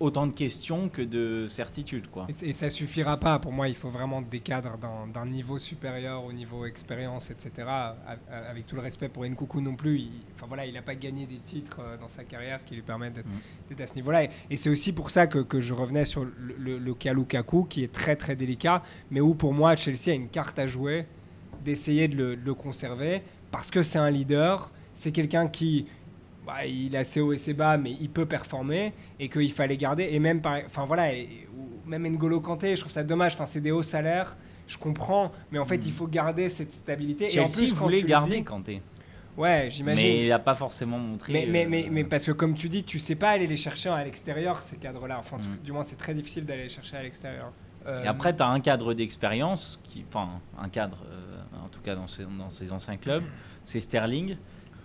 [0.00, 2.08] autant de questions que de certitudes.
[2.10, 2.26] Quoi.
[2.42, 3.38] Et, ça suffira pas.
[3.38, 4.78] Pour moi, il faut vraiment des cadres
[5.12, 7.68] d'un niveau supérieur au niveau expérience, etc.
[8.30, 9.98] Avec tout le respect pour Nkoukou non plus.
[9.98, 12.82] Il, enfin voilà, il n'a pas gagné des titres euh, dans sa carrière qui lui
[12.82, 13.28] permettent d'être
[13.70, 13.82] Mm.
[13.82, 14.24] à ce niveau-là.
[14.24, 17.12] Et, et c'est aussi pour ça que, que je revenais sur le, le, le cas
[17.12, 20.66] Lukaku, qui est très très délicat, mais où pour moi Chelsea a une carte à
[20.66, 21.06] jouer
[21.64, 25.86] d'essayer de le conserver parce que c'est un leader, c'est quelqu'un qui
[26.52, 29.76] bah, il est assez haut et assez bas, mais il peut performer et qu'il fallait
[29.76, 30.08] garder.
[30.10, 31.46] Et même, enfin voilà, et-
[31.86, 33.34] même N'Golo Kanté, je trouve ça dommage.
[33.34, 34.36] Enfin, c'est des hauts salaires,
[34.66, 37.34] je comprends, mais en fait, il faut garder cette stabilité.
[37.34, 38.82] et en plus, quand voulait tu garder dis- Kanté.
[39.36, 40.06] ouais, Mais j'imagine.
[40.06, 41.32] il n'a pas forcément montré.
[41.32, 43.56] Mais, mais, euh, mais, mais parce que comme tu dis, tu sais pas aller les
[43.56, 45.16] chercher à l'extérieur, ces cadres-là.
[45.18, 45.58] Enfin, en tout- Mm.
[45.64, 47.52] du moins, c'est très difficile d'aller les chercher à l'extérieur.
[47.86, 50.28] Euh, Et après, tu as un cadre d'expérience, qui, enfin,
[50.60, 53.24] un cadre, euh, en tout cas dans ses, dans ses anciens clubs,
[53.62, 54.36] c'est Sterling.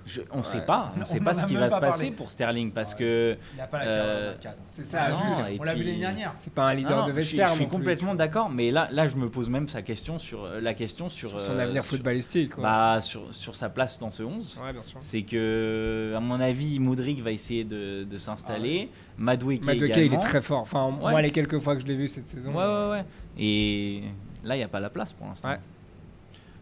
[0.06, 0.66] Je- on ne sait Ouais.
[0.66, 2.12] pas, on On sait pas a ce qui va se pas passer parlé.
[2.12, 4.34] pour Sterling parce Ouais, que il n'a pas la euh.
[4.68, 6.32] C'est ça, Ah non, et On l'a vu l'année dernière.
[6.36, 7.48] C'est pas un leader Non, de vestiaire.
[7.50, 10.62] Je suis complètement d'accord, mais là, là, je me pose même sa question sur euh,
[10.62, 12.52] la question sur, Sur son euh, avenir sur- footballistique.
[12.54, 12.64] quoi.
[12.64, 14.62] bah, sur, sur sa place dans ce 11.
[14.64, 14.98] ouais, bien sûr.
[15.00, 18.90] C'est que, à mon avis, Moudric va essayer de, de s'installer.
[19.18, 19.96] Madueke, également.
[19.96, 20.60] il est très fort.
[20.62, 21.22] Enfin, moi, Ouais.
[21.24, 22.52] les quelques fois que je l'ai vu cette saison.
[22.54, 23.06] Ouais, ouais, ouais.
[23.40, 24.04] Et
[24.44, 25.50] là, il n'y a pas la place pour l'instant.
[25.50, 25.60] Ouais.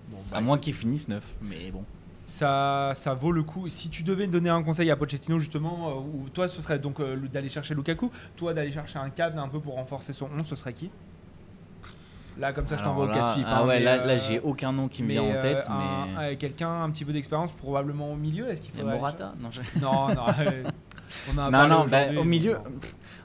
[0.09, 1.33] Bon, À bah, moins qu'il finisse neuf.
[1.41, 1.83] Mais bon.
[2.25, 3.67] Ça, ça vaut le coup.
[3.69, 6.99] Si tu devais donner un conseil à Pochettino, justement, euh, ou toi, ce serait donc
[6.99, 10.45] euh, d'aller chercher Lukaku, toi, d'aller chercher un cadre un peu pour renforcer son 11,
[10.45, 10.89] ce serait qui?
[12.39, 13.45] Là, comme ça, je t'envoie au casse-pipe.
[13.47, 15.67] Ah hein, ouais, là, là euh, j'ai aucun nom qui me vient en tête.
[16.17, 16.35] mais...
[16.37, 18.49] Quelqu'un un petit peu d'expérience, probablement au milieu.
[18.49, 20.15] Est-ce qu'il faudrait Morata Non, je- Non, non.
[21.35, 22.57] on en a non, non, bah, au milieu.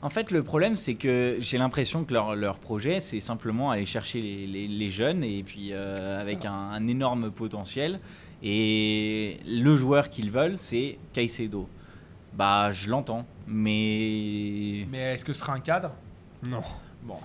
[0.02, 3.86] En fait, le problème, c'est que j'ai l'impression que leur, leur projet, c'est simplement aller
[3.86, 8.00] chercher les, les- les jeunes et puis euh, avec un, un énorme potentiel.
[8.42, 11.68] Et le joueur qu'ils veulent, c'est Caicedo.
[12.34, 15.92] Bah, je l'entends, mais Mais est-ce que ce sera un cadre?
[16.46, 16.62] Non.
[17.02, 17.16] Bon.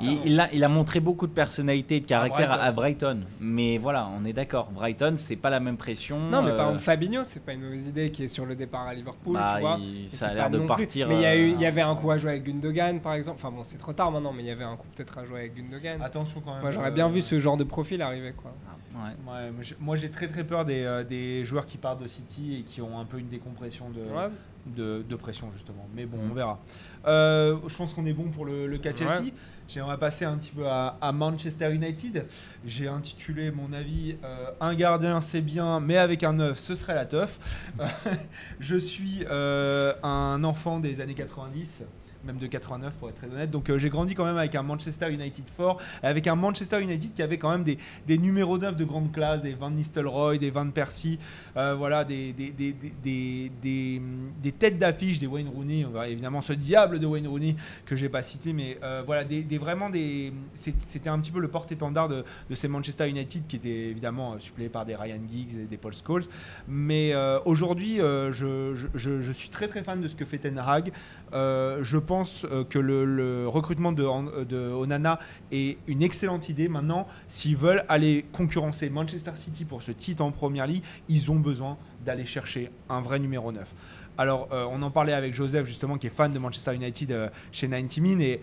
[0.00, 2.64] Il, il a, il a montré beaucoup de personnalité et de caractère Brighton.
[2.64, 3.20] à, Brighton.
[3.40, 4.70] Mais voilà, on est d'accord.
[4.70, 6.18] Brighton, c'est pas la même pression.
[6.18, 8.54] Non, mais par euh, exemple, Fabinho, c'est pas une mauvaise idée qui est sur le
[8.54, 9.78] départ à Liverpool, bah, tu vois.
[9.80, 11.08] il- ça a l'air de plus- partir.
[11.08, 13.00] Mais il y, a eu- euh, il y avait un coup à jouer avec Gundogan,
[13.00, 13.38] par exemple.
[13.42, 15.40] Enfin bon, c'est trop tard maintenant, mais il y avait un coup peut-être à jouer
[15.40, 16.00] avec Gundogan.
[16.02, 16.62] Attention quand même.
[16.62, 18.52] Moi, j'aurais euh, bien vu ce genre de profil arriver, quoi.
[18.94, 19.00] ouais.
[19.00, 22.08] Ouais, moi, j'ai- moi j'ai très très peur des, euh, des joueurs qui partent de
[22.08, 24.28] City et qui ont un peu une décompression de, Ouais.
[24.66, 25.88] De, de pression justement.
[25.94, 26.30] Mais bon, Mhm.
[26.30, 26.60] on verra.
[27.06, 29.22] Euh, je pense qu'on est bon pour le, le cas Chelsea.
[29.22, 29.32] Ouais.
[29.68, 32.26] J'aimerais passer un petit peu à, à Manchester United.
[32.66, 36.94] J'ai intitulé mon avis euh, Un gardien c'est bien, mais avec un neuf, ce serait
[36.96, 37.38] la teuf.
[38.60, 41.84] je suis euh, un enfant des années 90
[42.24, 43.50] même de 89 pour être très honnête.
[43.50, 47.14] Donc euh, j'ai grandi quand même avec un Manchester United fort, avec un Manchester United
[47.14, 50.50] qui avait quand même des, des numéros 9 de grande classe, des Van Nistelrooy, des
[50.50, 51.18] Van Persie,
[51.56, 54.00] euh, voilà, des, des, des,
[54.42, 57.56] des, têtes d'affiche, des Wayne Rooney, évidemment ce diable de Wayne Rooney
[57.86, 61.48] que j'ai pas cité, mais euh, voilà, des, vraiment des, c'était un petit peu le
[61.48, 65.64] porte-étendard de, de ces Manchester United qui étaient évidemment suppléés par des Ryan Giggs et
[65.64, 66.24] des Paul Scholes.
[66.68, 70.92] Mais aujourd'hui, je, je- suis très très fan de ce que fait Ten Hag.
[71.32, 74.02] Je pense euh, que le, recrutement de,
[74.42, 75.20] de Onana
[75.52, 76.66] est une excellente idée.
[76.68, 81.38] Maintenant, s'ils veulent aller concurrencer Manchester City pour ce titre en Première Ligue, ils ont
[81.38, 83.72] besoin d'aller chercher un vrai numéro 9.
[84.18, 87.28] Alors, euh, on en parlait avec Joseph, justement, qui est fan de Manchester United euh,
[87.52, 88.40] chez 90 Min, et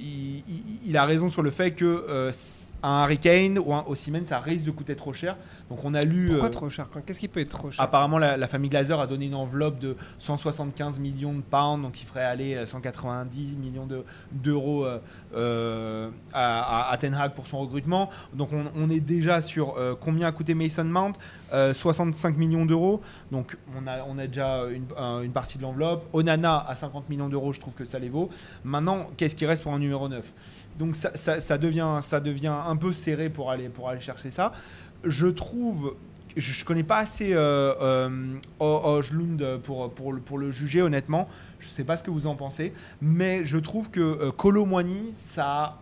[0.00, 2.32] il, il- il a raison sur le fait que euh,
[2.82, 5.36] un Harry Kane ou un Osimhen, ça risque de coûter trop cher.
[5.70, 6.28] Donc, on a lu.
[6.30, 7.82] Pourquoi euh, trop cher Qu'est-ce qui peut être trop cher?
[7.82, 12.00] Apparemment, la, la famille Glazer a donné une enveloppe de 175 millions de pounds, donc
[12.02, 14.98] il ferait aller euh, 190 millions de- d'euros euh,
[15.36, 18.10] euh, à, à- Ten Hag pour son recrutement.
[18.34, 21.12] Donc on, on est déjà sur euh, combien a coûté Mason Mount?
[21.52, 23.00] Euh, 65 millions d'euros.
[23.30, 26.04] Donc on a, on a déjà une, un- une partie de l'enveloppe.
[26.12, 28.30] Onana à 50 millions d'euros, je trouve que ça les vaut.
[28.64, 30.24] Maintenant, qu'est-ce qui reste pour un numéro 9
[30.78, 34.52] Donc ça, ça- devient, ça devient un peu serré pour aller, pour aller chercher ça.
[35.04, 35.96] Je trouve
[36.36, 41.28] je, je connais pas assez euh, euh, pour, pour, pour le juger, honnêtement.
[41.60, 42.72] Je sais pas ce que vous en pensez.
[43.00, 45.78] Mais je trouve que euh, Kolo Muani, ça,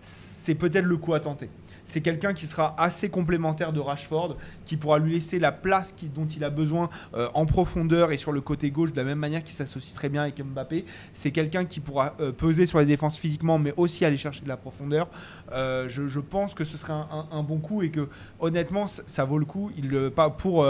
[0.00, 1.48] c'est peut-être le coup à tenter.
[1.86, 6.26] C'est quelqu'un qui sera assez complémentaire de Rashford, qui pourra lui laisser la place dont
[6.26, 9.42] il a besoin euh, en profondeur et sur le côté gauche, de la même manière
[9.42, 10.84] qu'il s'associe très bien avec Mbappé.
[11.12, 14.48] C'est quelqu'un qui pourra euh, peser sur les défenses physiquement, mais aussi aller chercher de
[14.48, 15.08] la profondeur.
[15.52, 18.08] Euh, je, pense que ce serait un, bon coup et que
[18.40, 19.70] honnêtement, ça, vaut le coup.
[20.14, 20.66] Pas pour,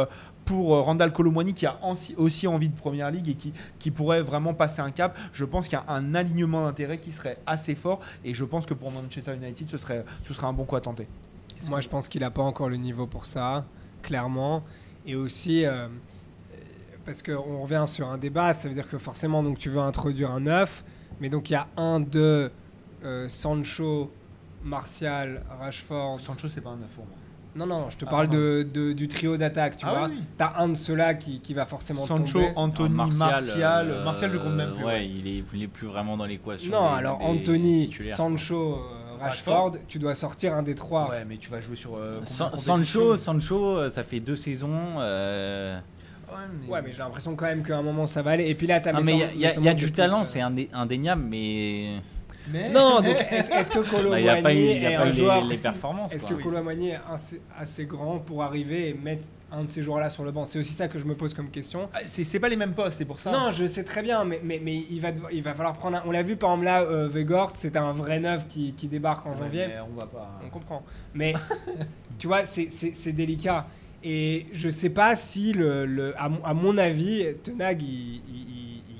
[0.46, 3.90] pour euh, Randall Colomwani qui a ansi- aussi envie de Première Ligue et qui, qui
[3.90, 5.18] pourrait vraiment passer un cap.
[5.34, 8.64] Je pense qu'il y a un alignement d'intérêt qui serait assez fort et je pense
[8.64, 11.06] que pour Manchester United, ce serait, ce serait un bon coup à tenter.
[11.68, 13.64] Moi, je pense qu'il n'a pas encore le niveau pour ça,
[14.02, 14.62] clairement.
[15.04, 15.88] Et aussi, euh,
[17.04, 20.30] parce qu'on revient sur un débat, ça veut dire que forcément, donc, tu veux introduire
[20.30, 20.84] un neuf,
[21.20, 22.50] mais donc il y a un, deux,
[23.04, 24.12] euh, Sancho,
[24.62, 26.20] Martial, Rashford.
[26.20, 27.14] Sancho, c'est pas un neuf pour moi.
[27.56, 30.08] Non, non, je te Ah, parle de, de- du trio d'attaque, tu Ah vois.
[30.08, 30.20] oui.
[30.36, 32.52] T'as un de ceux-là qui, qui va forcément Sancho, tomber.
[32.56, 33.90] Anthony, Alors, Martial.
[33.90, 34.84] euh, Martial, je compte même plus.
[34.84, 35.08] Ouais, ouais.
[35.08, 36.70] il, est, il est plus vraiment dans l'équation.
[36.72, 41.08] Non, des- alors des Anthony, Sancho, euh, Rashford, tu dois sortir un des trois.
[41.08, 41.96] Ouais, mais tu vas jouer sur.
[41.96, 42.20] euh.
[42.24, 44.70] San- Sancho, Sancho, ça fait deux saisons.
[44.98, 45.78] euh,
[46.28, 48.48] Ouais, mais- Ouais, mais j'ai l'impression quand même qu'à un moment ça va aller.
[48.48, 50.40] Et puis là, t'as Ah, mis mais il y a- y, y du talent, c'est
[50.40, 52.00] indé- indéniable, mais
[52.52, 55.56] Mais- Non, donc est-ce est-ce que Kolo bah, est pas un eu joueur les, les
[55.58, 56.14] performances.
[56.14, 60.24] Est-ce que est assez, assez grand pour arriver et mettre un de ces joueurs-là sur
[60.24, 60.44] le banc?
[60.44, 61.88] C'est aussi ça que je me pose comme question.
[61.94, 63.30] Ah, C'est c'est pas les mêmes postes, c'est pour ça.
[63.30, 65.96] Non, je sais très bien, mais, mais, mais il, va devoir- il va falloir prendre
[65.98, 66.02] un...
[66.06, 69.26] On l'a vu par exemple là, euh, Vegor, c'était un vrai neuf qui, qui débarque
[69.26, 69.66] en Ouais, janvier.
[69.68, 70.40] mais on va pas.
[70.44, 70.82] On comprend.
[71.14, 71.34] Mais
[72.18, 73.66] tu vois, c'est- c'est c'est délicat.
[74.04, 78.20] Et je sais pas si, le, le- à, mon- à mon avis, Tenag, il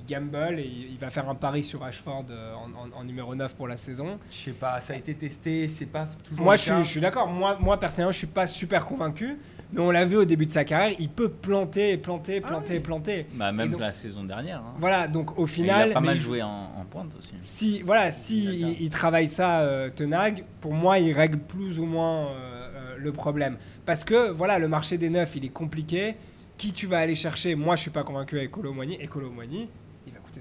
[0.06, 3.54] gamble et il, va faire un pari sur Ashford euh, en, en- en numéro 9
[3.54, 4.18] pour la saison.
[4.30, 6.44] Je sais pas, ça a été testé, c'est pas toujours.
[6.44, 6.82] Moi, le je suis, cas.
[6.82, 7.26] je suis d'accord.
[7.28, 9.36] Moi, moi, personnellement, je suis pas super convaincu.
[9.72, 12.74] Mais on l'a vu au début de sa carrière, il peut planter, planter, Ah planter,
[12.74, 12.78] oui.
[12.80, 13.26] planter.
[13.34, 14.58] Bah, même donc- la saison dernière.
[14.60, 14.74] hein.
[14.78, 15.88] Voilà, donc au Et final.
[15.88, 17.34] il a pas mal joué en, en pointe aussi.
[17.40, 21.84] Si, voilà, si il, il travaille ça, euh, Tenag, pour moi, il règle plus ou
[21.84, 22.30] moins euh,
[22.76, 23.56] euh, le problème.
[23.84, 26.14] Parce que, voilà, le marché des neufs, il est compliqué.
[26.56, 27.56] Qui tu vas aller chercher?
[27.56, 28.96] Moi, je suis pas convaincu avec Colomboigny.
[29.00, 29.68] Et Colomboigny, il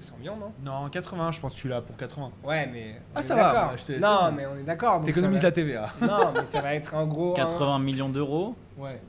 [0.00, 0.52] 100 millions, non
[0.84, 2.30] Non, 80, je pense que tu l'as pour 80.
[2.44, 3.00] Ouais, mais.
[3.14, 4.96] Ah, ça va, Non, mais on est d'accord.
[4.96, 5.90] donc T'économises ça la TVA.
[6.00, 7.32] va- Non, mais ça va être un gros.
[7.32, 9.00] un- 80 millions d'euros Ouais.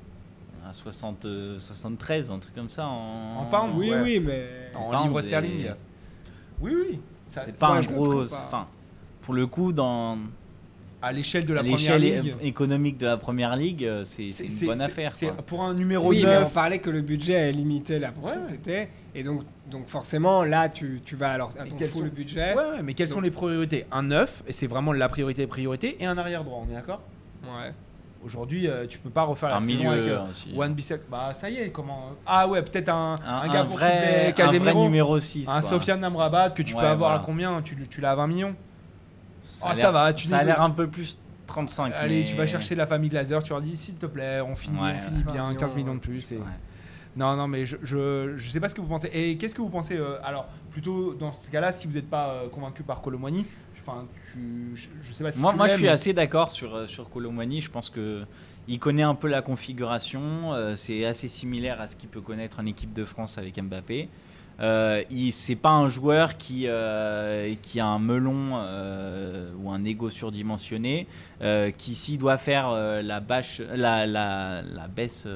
[0.68, 2.86] à 60, euh, 73, un truc comme ça.
[2.88, 4.02] En, En pound Oui, Ouais.
[4.02, 4.48] oui, mais.
[4.76, 5.72] En pounds livres et- sterling.
[6.62, 7.02] Oui, oui.
[7.28, 8.24] C'est pas un gros.
[8.24, 8.68] Enfin,
[9.22, 10.18] pour le coup, dans
[11.02, 12.36] à l'échelle de à la première ligue.
[12.42, 15.12] économique de la première ligue, euh, c'est c'est une bonne affaire.
[15.12, 15.36] C'est quoi.
[15.46, 16.54] pour un numéro Oui, mais on 9.
[16.54, 18.90] parlait que le budget est limité là pour Ouais, cet été.
[19.14, 22.54] Et donc, donc forcément, là, tu, tu vas alors à ton full sont- budget.
[22.56, 23.86] Ouais, ouais, mais quelles sont les priorités?
[23.92, 26.76] Un 9, et c'est vraiment la priorité des priorités, et un arrière droit, on est
[26.76, 27.02] d'accord?
[27.44, 27.72] Ouais.
[28.26, 31.02] Aujourd'hui, euh, tu peux pas refaire la Un saison milieu avec euh, Bissek.
[31.10, 32.10] Bah, ça y est, comment?
[32.26, 35.48] Ah ouais, peut-être un, Un, un gars un pour vrai, un vrai numéro 6.
[35.48, 37.24] Un Sofiane Amrabat que tu Ouais, peux avoir voilà.
[37.24, 37.62] à combien?
[37.62, 38.56] Tu, tu l'as à 20 millions
[39.48, 41.94] Ça, Ah, ça va, tu ça a l'air un peu plus 35.
[41.96, 44.56] Allez, mais- tu vas chercher la famille Glazer, tu leur dis s'il te plaît, on
[44.56, 45.32] finit, Ouais, on finit ouais.
[45.32, 46.32] bien, 20 15 millions de plus.
[46.34, 46.44] et- Ouais.
[47.16, 49.10] Non, non, mais je, je, je sais pas ce que vous pensez.
[49.12, 52.30] Et qu'est-ce que vous pensez euh, Alors, plutôt dans ce cas-là, si vous n'êtes pas
[52.30, 53.44] euh, convaincu par Colomwani,
[53.82, 56.52] enfin, tu, je, je sais pas si Moi, tu moi je suis mais- assez d'accord
[56.52, 57.62] sur, euh, sur Colomwani.
[57.62, 58.24] Je pense que
[58.68, 60.54] il connaît un peu la configuration.
[60.54, 64.10] euh, c'est assez similaire à ce qu'il peut connaître en équipe de France avec Mbappé.
[64.60, 70.10] Euh, c'est pas un joueur qui, euh, qui a un melon euh, ou un ego
[70.10, 71.08] surdimensionné,
[71.42, 75.28] euh, qui s'il doit faire la, la, la, la baisse,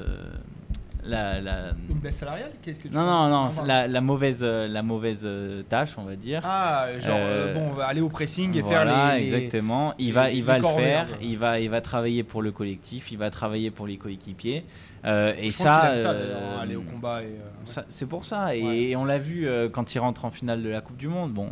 [1.04, 4.68] la, la- Une baisse salariale Qu'est-ce que tu non non non, la, la mauvaise euh,
[4.68, 6.40] la mauvaise euh, tâche on va dire.
[6.44, 9.22] Ah, genre, euh, bon, on va aller au pressing et Voilà, faire les.
[9.34, 9.94] exactement.
[9.98, 11.06] Il les- va, il va le faire.
[11.20, 13.10] Il va, il va travailler pour le collectif.
[13.10, 14.64] Il va travailler pour les coéquipiers.
[15.04, 17.18] Euh, et Je ça, ça, euh, d'ailleurs, aller au combat.
[17.64, 18.54] C'est pour ça.
[18.54, 18.78] Et, Ouais.
[18.82, 21.32] et on l'a vu quand il rentre en finale de la Coupe du Monde.
[21.32, 21.48] Bon,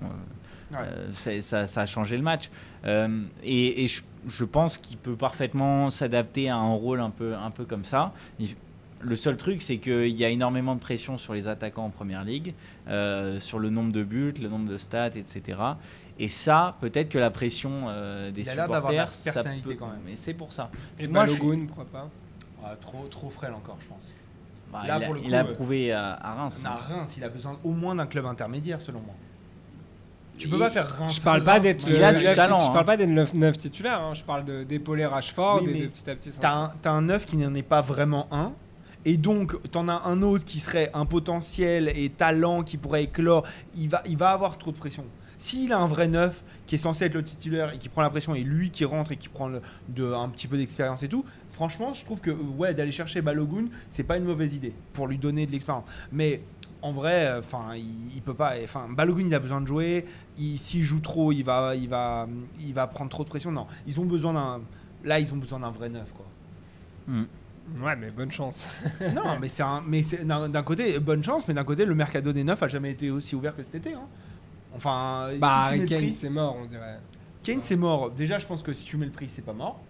[0.70, 0.78] Ouais.
[0.86, 1.08] euh,
[1.40, 2.48] ça, ça a changé le match.
[2.86, 7.34] Euh, et et je, je pense qu'il peut parfaitement s'adapter à un rôle un peu,
[7.34, 8.12] un peu comme ça.
[8.38, 8.54] Il-
[9.00, 12.24] le seul truc, c'est qu'il y a énormément de pression sur les attaquants en première
[12.24, 12.54] ligue,
[12.88, 15.58] euh, sur le nombre de buts, le nombre de stats, etc.
[16.18, 19.32] Et ça, peut-être que la pression euh, des Il a l'air d'avoir de la supporters,
[19.32, 20.00] ça personnalité peut- quand même.
[20.04, 20.70] Mais c'est pour ça.
[20.98, 22.08] Et Moi, je suis- Balogun, pourquoi pas
[22.64, 24.06] Ah, trop, trop frêle encore, je pense.
[24.70, 26.62] bah, Là, il a, pour le il coup, a euh, prouvé à, à Reims.
[26.64, 29.14] Non, Reims, il a besoin au moins d'un club intermédiaire, selon moi.
[30.36, 31.16] Tu peux Il- pas faire Reims.
[31.16, 32.72] Je parle pas d'être Il a le du talent, Je hein.
[32.72, 34.00] parle pas d'être neuf, neuf titulaire.
[34.00, 34.12] hein.
[34.14, 36.30] Je parle de d'épauler Rashford Oui, et de petit à petit.
[36.38, 38.52] T'as un, t'as un neuf qui n'en est pas vraiment un.
[39.04, 43.46] Et donc, t'en as un autre qui serait un potentiel et talent qui pourrait éclore.
[43.76, 45.04] Il va, il va avoir trop de pression.
[45.38, 48.10] S'il a un vrai neuf qui est censé être le titulaire et qui prend la
[48.10, 51.94] pression et lui qui rentre et qui prend un petit peu d'expérience et tout, franchement,
[51.94, 55.46] je trouve que ouais, d'aller chercher Balogun, c'est pas une mauvaise idée pour lui donner
[55.46, 55.84] de l'expérience.
[56.12, 56.42] Mais
[56.82, 58.52] en vrai, enfin, il, peut pas.
[58.62, 60.04] Enfin, Balogun, il a besoin de jouer.
[60.36, 62.28] Il- S'il joue trop, il va, il va,
[62.60, 63.50] il va prendre trop de pression.
[63.50, 64.60] Non, ils ont besoin d'un.
[65.04, 66.26] Là, ils ont besoin d'un vrai neuf, quoi.
[67.06, 67.24] Hmm.
[67.78, 68.66] Ouais, mais bonne chance.
[69.14, 71.94] non, mais c'est un, mais c'est d'un d'un côté bonne chance, mais d'un côté le
[71.94, 73.94] mercato des neufs a jamais été aussi ouvert que cet été.
[73.94, 74.06] hein.
[74.74, 76.98] Enfin, si bah, tu mets Harry le Kane, prix- c'est mort, on dirait.
[77.42, 78.10] Kane, c'est mort.
[78.10, 79.80] Déjà, je pense que si tu mets le prix, c'est pas mort.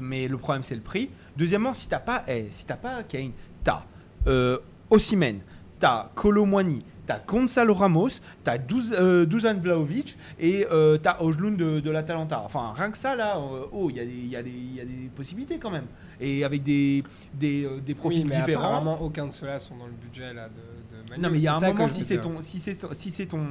[0.00, 1.10] Mais le problème, c'est le prix.
[1.36, 3.32] Deuxièmement, si t'as pas, eh, si t'as pas Kane,
[3.64, 3.84] t'as
[4.26, 4.58] euh,
[4.90, 5.40] Osimhen,
[5.78, 11.80] t'as Colomwani, t'as Gonzalo Ramos, t'as Duz- euh, Dusan Vlahovic et euh, t'as Ojlund de,
[11.80, 12.40] de l'Atalanta.
[12.44, 14.26] Enfin, rien que ça, là, euh, oh, il y, a des- il
[14.72, 15.86] y, y a des possibilités quand même.
[16.20, 17.02] Et avec des,
[17.34, 18.62] des, euh, des profils oui, mais différents.
[18.64, 21.22] apparemment, aucun de ceux-là sont dans le budget là, de, de Manu.
[21.22, 23.46] Non, mais il y a un moment, si c'est ton, si ton- si ton,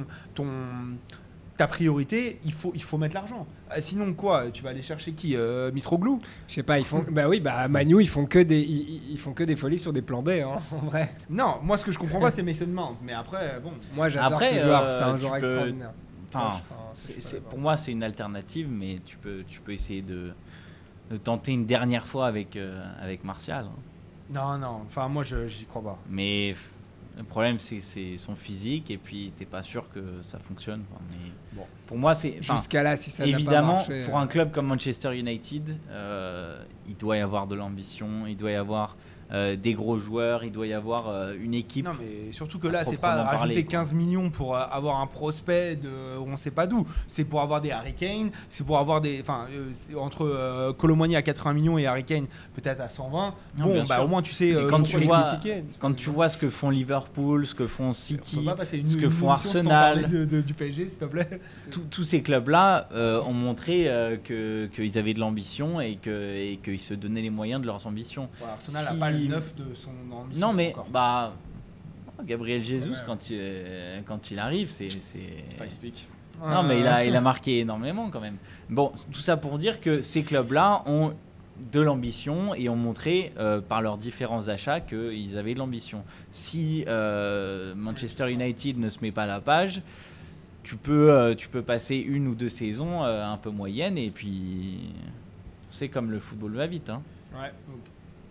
[1.58, 3.46] ta priorité, il faut, il faut mettre l'argent.
[3.70, 6.20] Euh, Sinon quoi, tu vas aller chercher qui euh, Mitroglou?
[6.48, 7.04] Je sais pas, ils font.
[7.10, 9.92] Bah oui, bah Manu, ils font que des, ils, ils- font que des folies sur
[9.92, 11.14] des plans B, hein, en vrai.
[11.28, 12.96] Non, moi ce que je comprends pas, c'est Mason Mount.
[13.02, 13.72] Mais après, bon.
[13.94, 15.92] Moi, j'adore Après, ce joueur, euh, c'est un joueur peux- extraordinaire.
[16.32, 16.56] Enfin,
[17.50, 20.32] pour moi, c'est une alternative, mais tu peux, tu peux essayer de,
[21.10, 23.64] de tenter une dernière fois avec, euh, avec Martial.
[23.64, 23.80] hein.
[24.34, 24.82] Non, non.
[24.86, 25.98] Enfin, moi, je j'y crois pas.
[26.08, 26.54] Mais
[27.18, 30.84] le problème, c'est son physique, et puis t'es pas sûr que ça fonctionne.
[30.90, 31.00] quoi.
[31.10, 31.16] Mais
[31.52, 31.66] Bon.
[31.86, 32.36] Pour moi, c'est.
[32.42, 35.76] Jusqu'à là, si ça n'a pas Évidemment, marché, pour euh, un club comme Manchester United,
[35.90, 38.96] euh, il doit y avoir de l'ambition, il doit y avoir
[39.32, 41.84] euh, des gros joueurs, il doit y avoir euh, une équipe.
[41.84, 43.70] Non, mais surtout que là, c'est pas rajouter parler, quoi.
[43.72, 46.86] 15 millions pour euh, avoir un prospect de on sait pas d'où.
[47.06, 49.20] C'est pour avoir des Harry Kane, c'est pour avoir des.
[49.20, 53.34] Enfin, euh, entre euh, Colomani à 80 millions et Harry Kane peut-être à 120.
[53.58, 54.54] Non, bon, bah au moins tu sais.
[54.54, 55.26] Euh, quand tu vois-.
[55.78, 58.38] Quand tu vois ce que font Liverpool, ce que font On City,
[58.72, 61.40] une- ce que une font Arsenal, de- de- du PSG, s'il te plaît.
[61.70, 66.34] tous- tous ces clubs-là euh, ont montré euh, que qu'ils avaient de l'ambition et que
[66.36, 68.28] et qu'ils se donnaient les moyens de leurs ambitions.
[68.42, 70.46] Arsenal Si- n'a pas le neuf de son ambition.
[70.46, 70.86] Non, mais encore.
[70.90, 71.32] bah
[72.24, 72.96] Gabriel Jesus Ouais.
[73.06, 73.40] quand il
[74.06, 74.88] quand il arrive, c'est.
[76.40, 78.36] Non, mais il a, Euh, il a marqué énormément quand même.
[78.70, 81.12] Bon, tout ça pour dire que ces clubs-là ont
[81.72, 86.04] de l'ambition et ont montré euh, par leurs différents achats qu'ils avaient de l'ambition.
[86.30, 89.82] Si euh, Manchester United ne se met pas à la page,
[90.62, 94.10] tu peux, euh, tu peux passer une ou deux saisons euh, un peu moyennes et
[94.10, 94.92] puis
[95.70, 96.88] c'est comme le football va vite.
[96.90, 97.02] Hein.
[97.34, 97.50] Ouais.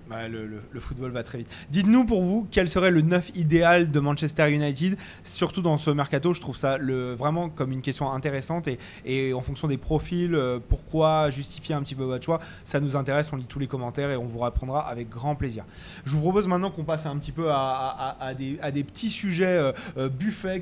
[0.09, 1.49] Bah, le, football va très vite.
[1.69, 6.33] Dites-nous pour vous quel serait le neuf idéal de Manchester United, surtout dans ce mercato.
[6.33, 8.69] Je trouve ça vraiment comme une question intéressante
[9.05, 12.95] et, en fonction des profils, euh, pourquoi justifier un petit peu votre choix, ça nous
[12.95, 13.31] intéresse.
[13.33, 15.65] On lit tous les commentaires et on vous répondra avec grand plaisir.
[16.05, 20.09] Je vous propose maintenant qu'on passe un petit peu à, des, petits sujets euh, euh,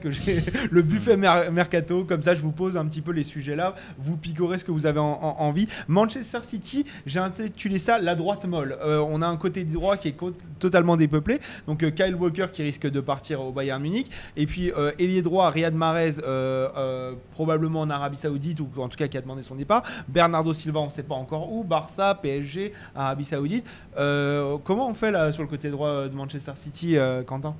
[0.10, 0.42] j'ai,
[0.72, 2.04] le buffet mer- mercato.
[2.04, 3.76] Comme ça, je vous pose un petit peu les sujets là.
[4.00, 5.68] Vous picorez ce que vous avez en- en- envie.
[5.88, 8.78] Manchester City, j'ai intitulé ça la droite molle.
[8.82, 10.16] Euh, on a un côté droit qui est
[10.60, 11.40] totalement dépeuplé.
[11.68, 14.10] Donc euh, Kyle Walker qui risque de partir au Bayern Munich.
[14.38, 18.88] Et puis euh, ailier droit, Riyad Mahrez, euh, euh, probablement en Arabie Saoudite ou en
[18.90, 19.84] tout cas qui a demandé son départ.
[20.08, 21.64] Bernardo Silva, on ne sait pas encore où.
[21.64, 23.66] Barça, PSG, Arabie Saoudite.
[23.98, 27.56] Euh, comment on fait là sur le côté droit de Manchester City, euh, Quentin?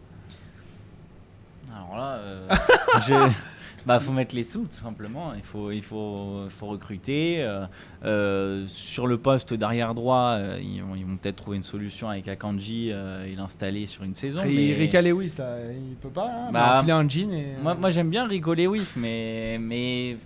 [1.76, 2.48] Alors là, euh,
[3.08, 3.32] je-
[3.86, 5.34] bah, faut mettre les sous tout simplement.
[5.36, 7.38] Il faut, il faut, faut recruter.
[7.44, 7.66] euh,
[8.04, 12.28] euh, sur le poste d'arrière droit, euh, ils vont, vont peut-être trouver une solution avec
[12.28, 14.42] Akanji euh, et l'installer sur une saison.
[14.46, 17.56] mais- Rika Lewis, là, il peut pas là, Bah, un jean et...
[17.62, 20.18] Moi, moi, j'aime bien Rico Lewis, mais, mais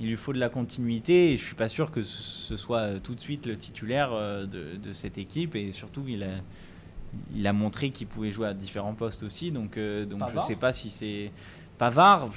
[0.00, 3.14] il lui faut de la continuité et je suis pas sûr que ce soit tout
[3.14, 6.26] de suite le titulaire de, de cette équipe et surtout il a,
[7.34, 10.44] il a montré qu'il pouvait jouer à différents postes aussi donc, euh, donc je Pavard
[10.44, 11.30] sais pas si c'est
[11.78, 12.28] Pavard.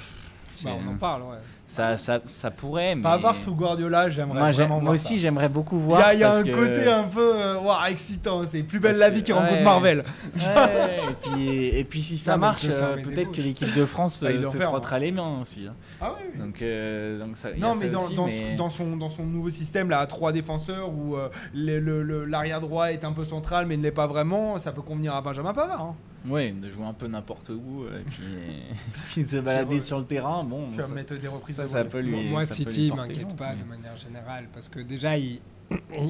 [0.64, 1.36] Bah, on en parle, ouais.
[1.66, 5.82] ça, ça, ça pourrait, mais Pavard sous Guardiola, j'aimerais moi, vraiment aussi j'aimerais beaucoup Il
[5.82, 6.00] y voir.
[6.04, 9.00] a, il y a un que- côté un peu euh, excitant, c'est plus belle Parce
[9.00, 9.62] la vie qui rencontre ouais.
[9.62, 10.04] Marvel.
[10.34, 10.42] Ouais,
[11.10, 14.30] et, puis, et puis si ça Non, marche, euh, peut-être que l'équipe de France Ah,
[14.32, 15.68] euh, se faire, frottera les mains aussi.
[15.68, 15.74] hein.
[16.00, 16.40] Ah oui, oui.
[16.44, 18.96] Donc, euh, donc ça, y Non, a mais ça dans, aussi, dans, mais- dans son,
[18.96, 21.14] dans son nouveau système là, à trois défenseurs où
[21.54, 25.20] l'arrière droit est un peu central mais ne l'est pas vraiment, ça peut convenir à
[25.22, 25.82] Benjamin Pavard.
[25.82, 25.94] hein.
[26.26, 28.24] Ouais, de jouer un peu n'importe où euh, et puis,
[29.10, 30.42] puis de se balader sur le terrain.
[30.44, 32.28] Bon, ça- mettre des reprises ça, ça peut lui.
[32.28, 35.40] Moi, ça City, m'inquiète pas mais- de manière générale parce que déjà, ils,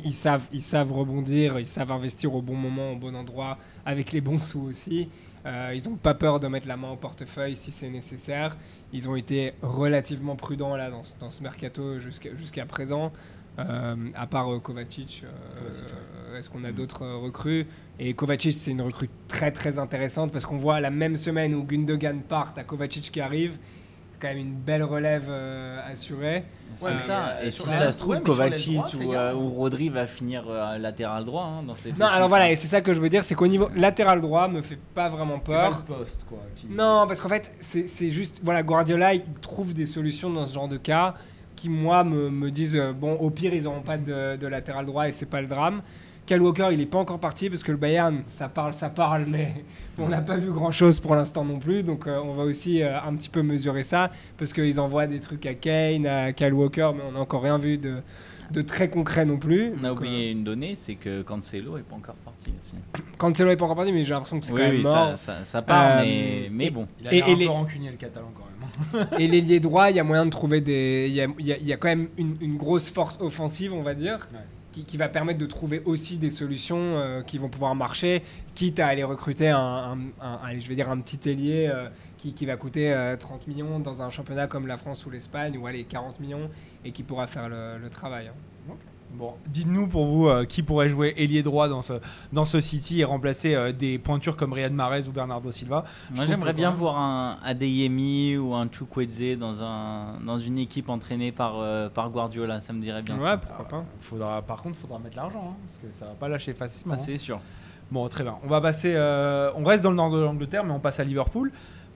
[0.04, 4.12] ils, savent, ils savent rebondir, ils savent investir au bon moment, au bon endroit, avec
[4.12, 5.08] les bons sous aussi.
[5.46, 8.56] Euh, ils n'ont pas peur de mettre la main au portefeuille si c'est nécessaire.
[8.92, 13.12] Ils ont été relativement prudents là dans, ce- dans ce mercato jusqu'à jusqu'à présent.
[13.58, 15.84] Euh, à part euh, Kovacic, euh, Kovacic,
[16.32, 16.38] ouais.
[16.38, 16.74] est-ce qu'on a Mm.
[16.74, 17.66] d'autres recrues?
[17.98, 21.64] Et Kovacic, c'est une recrue très très intéressante parce qu'on voit la même semaine où
[21.64, 23.58] Gundogan part, à Kovacic qui arrive.
[24.20, 26.44] Quand même une belle relève euh, assurée.
[26.74, 27.28] C'est ça.
[27.40, 30.78] euh, Et si ça se trouve, ouais, Kovacic ou, euh, ou Rodri va finir euh,
[30.78, 32.16] latéral droit hein, dans cette Non, équipe.
[32.16, 34.60] alors voilà, et c'est ça que je veux dire, c'est qu'au niveau latéral droit, me
[34.62, 35.82] fait pas vraiment C'est pas peur.
[35.88, 36.38] le poste, quoi.
[36.56, 38.40] qui- Non, parce qu'en fait, c'est juste.
[38.44, 41.14] Voilà, Guardiola, il trouve des solutions dans ce genre de cas
[41.56, 45.08] qui, moi, me, me disent bon, au pire, ils n'auront pas de, de latéral droit
[45.08, 45.82] et c'est pas le drame.
[46.28, 49.24] Kyle Walker, il est pas encore parti parce que le Bayern, ça parle, ça parle,
[49.26, 49.64] mais
[49.98, 51.82] on n'a pas vu grand chose pour l'instant non plus.
[51.82, 55.20] Donc, euh, on va aussi euh, un petit peu mesurer ça parce qu'ils envoient des
[55.20, 57.96] trucs à Kane, à Kyle Walker, mais on n'a encore rien vu de,
[58.50, 59.72] de très concret non plus.
[59.80, 62.74] On a Donc, oublié une donnée, c'est que Cancelo est pas encore parti aussi.
[62.76, 64.82] euh, Cancelo est pas encore parti, mais j'ai l'impression que c'est Oui, quand même oui,
[64.82, 65.10] mort.
[65.12, 66.86] ça, ça, ça part, Euh, mais, mais bon.
[67.00, 69.06] Il a Et- et un les- peu rancunier, le catalan, quand même.
[69.18, 71.06] Et l'ailier droit, il y a moyen de trouver des.
[71.08, 73.18] Il y a, il y a- il y a quand même une, une grosse force
[73.20, 74.38] offensive, on va dire, Ouais.
[74.84, 78.22] Qui, va permettre de trouver aussi des solutions euh, qui vont pouvoir marcher,
[78.54, 79.96] quitte à aller recruter un,
[80.58, 84.10] je vais dire un petit ailier euh, qui, va coûter euh, 30 millions dans un
[84.10, 86.50] championnat comme la France ou l'Espagne, ou allez, 40 millions,
[86.84, 88.28] et qui pourra faire le, le travail.
[88.28, 88.47] hein.
[89.14, 91.94] Bon, dites-nous pour vous euh, qui pourrait jouer ailier droit dans ce,
[92.32, 95.84] dans ce City et remplacer euh, des pointures comme Riyad Mahrez ou Bernardo Silva?
[96.14, 101.32] Moi, j'aimerais bien voir un Adeyemi ou un Chukwueze dans, un, dans une équipe entraînée
[101.32, 102.60] par, euh, par Guardiola.
[102.60, 103.16] Ça me dirait bien.
[103.16, 103.36] Ouais, ça.
[103.38, 103.84] pourquoi pas.
[104.00, 106.94] Faudra, par contre, il faudra mettre l'argent, hein, parce que ça va pas lâcher facilement.
[106.94, 106.98] Hein.
[106.98, 107.40] c'est sûr.
[107.90, 108.36] Bon, très bien.
[108.44, 108.94] On va passer.
[109.56, 111.50] on reste dans le nord de l'Angleterre, mais on passe à Liverpool.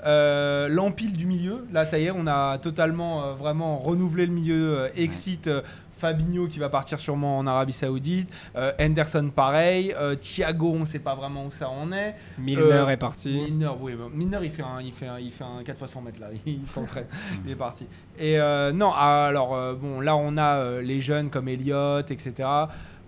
[0.05, 4.33] Euh, L'empile du milieu, là, ça y est, on a totalement euh, vraiment renouvelé le
[4.33, 4.79] milieu.
[4.79, 5.49] euh, exit
[6.03, 8.29] Fabinho qui va partir sûrement en Arabie Saoudite.
[8.57, 9.95] euh, Henderson, pareil.
[9.97, 12.17] euh, Thiago, on ne sait pas vraiment où ça en est.
[12.39, 13.29] Milner Euh, est parti.
[13.29, 16.03] Milner, oui, Milner, il fait un, il fait un, il fait un 4 fois 100
[16.03, 17.07] mètres là, il s'entraîne,
[17.45, 17.87] il est parti.
[18.19, 18.37] Et
[18.75, 22.49] non, alors bon, là on a les jeunes comme Elliott, etc.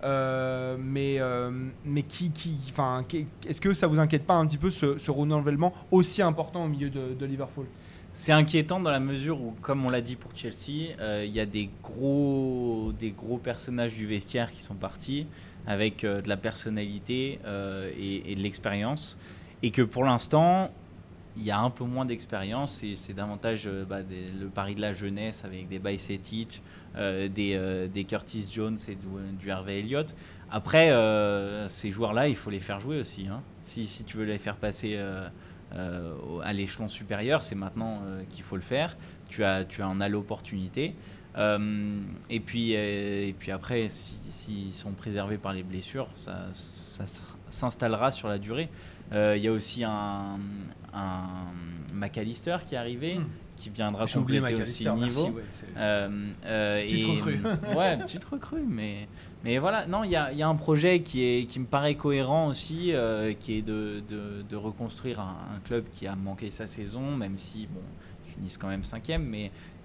[0.03, 1.49] Euh, mais euh,
[1.83, 3.03] mais qui, qui, enfin,
[3.47, 6.67] est-ce que ça vous inquiète pas un petit peu ce, ce renouvellement aussi important au
[6.67, 7.65] milieu de, de Liverpool?
[8.17, 11.39] C'est inquiétant dans la mesure où, comme on l'a dit pour Chelsea, euh, il y
[11.41, 15.27] a des gros, des gros personnages du vestiaire qui sont partis
[15.67, 19.17] avec euh, de la personnalité euh, et, de l'expérience.
[19.63, 20.71] Et que pour l'instant,
[21.35, 24.93] il y a un peu moins d'expérience et c'est davantage bah, le pari de la
[24.93, 26.61] jeunesse avec des Bajcetic,
[26.95, 28.95] des, Curtis Jones et
[29.41, 30.15] du, Hervé Elliott.
[30.49, 30.89] Après,
[31.67, 33.27] ces joueurs-là, il faut les faire jouer aussi.
[33.27, 33.41] hein.
[33.63, 34.97] Si tu veux les faire passer
[35.75, 36.13] euh,
[36.43, 38.95] à l'échelon supérieur, c'est maintenant euh, qu'il faut le faire.
[39.29, 40.95] Tu, as, tu en as l'opportunité.
[41.37, 41.99] Euh,
[42.29, 47.03] et, puis, euh, et puis après, si- s'ils sont préservés par les blessures, ça, ça
[47.49, 48.69] s'installera sur la durée.
[49.11, 50.39] Il y a aussi un,
[50.93, 51.23] un
[51.93, 53.25] McAllister qui est arrivé, Hmm.
[53.55, 55.01] qui viendra compléter aussi le niveau.
[55.03, 56.09] merci, ouais, c'est- Euh,
[56.45, 57.39] euh, Petite et- recrue.
[57.77, 59.07] ouais, petite recrue, mais,
[59.45, 63.59] mais voilà, non, il y a, un projet qui, me paraît cohérent aussi, euh, qui
[63.59, 67.81] est de, reconstruire un, club qui a manqué sa saison, même si, bon,
[68.25, 69.31] ils finissent quand même cinquième,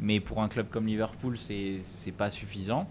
[0.01, 2.89] mais, pour un club comme Liverpool, c'est c'est pas suffisant.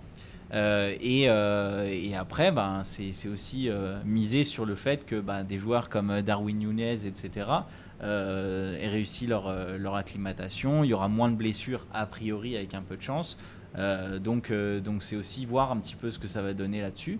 [0.53, 3.67] Euh, et, euh, et après, ben, c'est aussi
[4.05, 7.47] miser sur le fait que ben, des joueurs comme Darwin Nunez, etc.,
[7.99, 10.83] aient réussi leur acclimatation.
[10.83, 13.39] Il y aura moins de blessures, a priori, avec un peu de chance.
[13.77, 16.81] Euh, donc euh, donc c'est aussi voir un petit peu ce que ça va donner
[16.81, 17.19] là-dessus.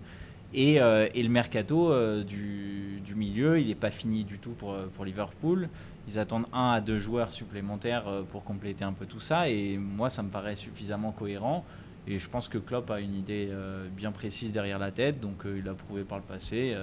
[0.52, 1.92] Et, euh, le mercato
[2.24, 5.68] du, milieu, il n'est pas fini du tout pour, Liverpool.
[6.08, 9.48] Ils attendent un à deux joueurs supplémentaires pour compléter un peu tout ça.
[9.48, 11.64] Et moi, ça me paraît suffisamment cohérent.
[12.08, 13.48] Et je pense que Klopp a une idée
[13.96, 15.20] bien précise derrière la tête.
[15.20, 16.76] Donc il a prouvé par le passé.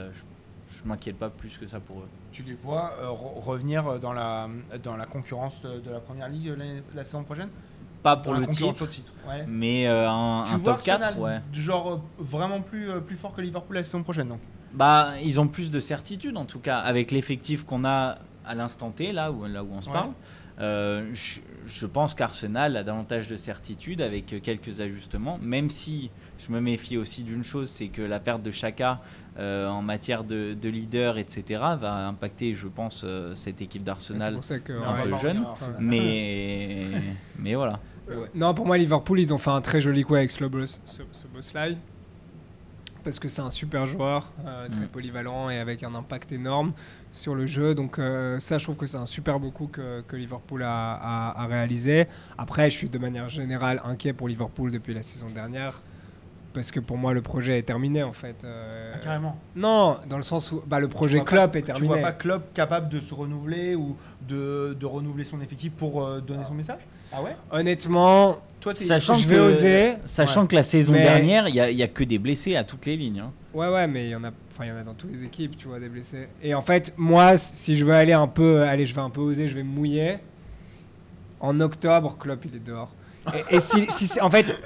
[0.70, 2.10] Je ne m'inquiète pas plus que ça pour eux.
[2.32, 4.48] Tu les vois re- revenir dans la,
[4.82, 6.54] dans la concurrence de, la première ligue
[6.94, 7.50] la saison prochaine?
[8.16, 9.12] Pas pour le titre, au titre.
[9.28, 9.44] Ouais.
[9.48, 11.42] mais euh, un, Tu un vois top 4, Arsenal, ouais.
[11.54, 14.40] genre euh, vraiment plus, euh, plus fort que Liverpool la saison prochaine, non?
[14.74, 18.92] Bah, ils ont plus de certitude en tout cas avec l'effectif qu'on a à l'instant
[18.92, 19.94] T là où là où on se Ouais.
[19.94, 20.12] parle.
[20.60, 26.52] Euh, je, je pense qu'Arsenal a davantage de certitude avec quelques ajustements, même si je
[26.52, 29.00] me méfie aussi d'une chose, c'est que la perte de Chaka
[29.38, 31.44] euh, en matière de, de leader, etc.,
[31.80, 34.34] va impacter, je pense, euh, cette équipe C'est d'Arsenal.
[34.34, 34.74] pour ça que.
[34.74, 35.46] Mais un peu jeune.
[35.80, 36.86] Mais,
[37.38, 37.80] mais voilà.
[38.36, 41.78] Non, pour moi, Liverpool, ils ont fait un très joli coup avec Slobos, Soboslai.
[43.04, 44.88] Parce que c'est un super joueur, euh, très Mm.
[44.90, 46.74] polyvalent et avec un impact énorme
[47.14, 47.74] sur le jeu.
[47.74, 50.94] Donc, euh, ça, je trouve que c'est un super beau coup que, que Liverpool a,
[50.94, 52.08] a- a réalisé.
[52.38, 55.82] Après, je suis de manière générale inquiet pour Liverpool depuis la saison dernière.
[56.54, 58.44] Parce que pour moi, le projet est terminé en fait.
[58.44, 59.38] Euh, Ah, carrément.
[59.56, 61.88] non, dans le sens où bah, le projet Tu Klopp pas- est Tu terminé.
[61.88, 63.96] vois pas Klopp capable de se renouveler ou
[64.28, 66.82] de, de renouveler son effectif pour euh, donner son message?
[67.14, 67.36] Ah ouais?
[67.52, 69.94] Honnêtement, Toi, t'es- Sachant je que, vais oser.
[70.06, 72.56] Sachant que la saison Mais- dernière, il n'y a, il y a que des blessés
[72.56, 73.20] à toutes les lignes.
[73.22, 73.32] hein.
[73.54, 75.24] Ouais, ouais, mais il y en a, enfin, il y en a dans toutes les
[75.24, 76.28] équipes, tu vois, des blessés.
[76.42, 79.22] Et en fait, moi, si je veux aller un peu, allez, je vais un peu
[79.22, 80.18] oser, je vais me mouiller.
[81.40, 82.90] en octobre, Klopp, il est dehors.
[83.52, 84.60] Et, et si, si c'est- en fait,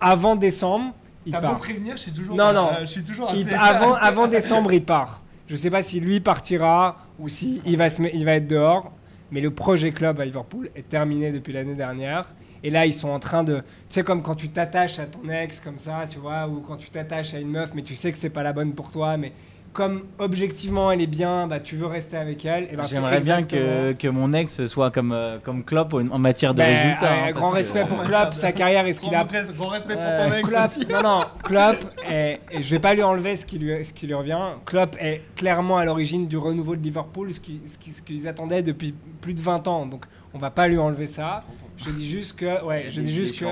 [0.00, 0.92] avant décembre,
[1.24, 1.58] il T'as beau part.
[1.58, 2.36] prévenir, je suis toujours.
[2.36, 2.68] Non, non.
[2.68, 3.54] euh, je suis toujours Il- assez.
[3.54, 5.22] avant, avant décembre, il part.
[5.48, 8.46] Je sais pas si lui partira ou si il va, se met- il va être
[8.46, 8.92] dehors.
[9.32, 12.32] Mais le projet club à Liverpool est terminé depuis l'année dernière.
[12.62, 13.56] Et là, ils sont en train de.
[13.56, 16.76] Tu sais, comme quand tu t'attaches à ton ex, comme ça, tu vois, ou quand
[16.76, 19.16] tu t'attaches à une meuf, mais tu sais que c'est pas la bonne pour toi,
[19.16, 19.32] mais
[19.72, 22.64] comme objectivement elle est bien, bah tu veux rester avec elle.
[22.70, 26.52] Et ben, J'aimerais bien que, que mon ex soit comme, euh, comme Klopp en matière
[26.52, 27.12] de Ben, résultats.
[27.12, 29.52] euh, hein, grand que- respect pour Klopp, sa carrière et ce qu'il a Grand, res-
[29.54, 30.86] grand respect pour ton ex Klopp, aussi.
[30.88, 31.76] non, non, Klopp,
[32.08, 34.38] est, et je vais pas lui enlever ce qui lui, ce qui lui revient.
[34.66, 38.28] Klopp est clairement à l'origine du renouveau de Liverpool, ce qu'ils ce qui- ce qu'ils
[38.28, 39.86] attendaient depuis plus de 20 ans.
[39.86, 40.04] Donc
[40.34, 41.40] on va pas lui enlever ça.
[41.78, 43.46] Je dis juste que, ouais, je dis juste que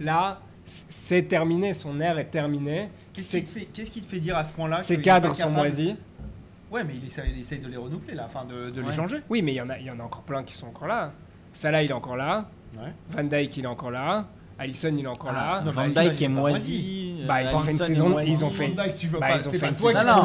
[0.00, 2.88] là, c'est terminé, son ère est terminée.
[3.12, 5.48] Qu'est-ce qui, te fait, qu'est-ce qui te fait dire à ce point-là ses cadres sont
[5.50, 5.94] moisis.
[6.70, 8.88] Ouais, mais il essaye, il essaye de les renouveler là, enfin de, de Ouais.
[8.90, 9.18] les changer.
[9.30, 10.88] Oui, mais il y, en a, il y en a encore plein qui sont encore
[10.88, 11.12] là.
[11.52, 12.48] Salah, il est encore là.
[12.76, 12.92] Ouais.
[13.10, 14.26] Van Dijk, il est encore là.
[14.58, 15.62] Alisson, il est encore Ah, là.
[15.64, 17.14] non, Van il est moisi.
[17.28, 18.76] Bah, ils ont fait une saison- ils ont fait- ils
[19.48, 20.24] ont fait une saison pourrie.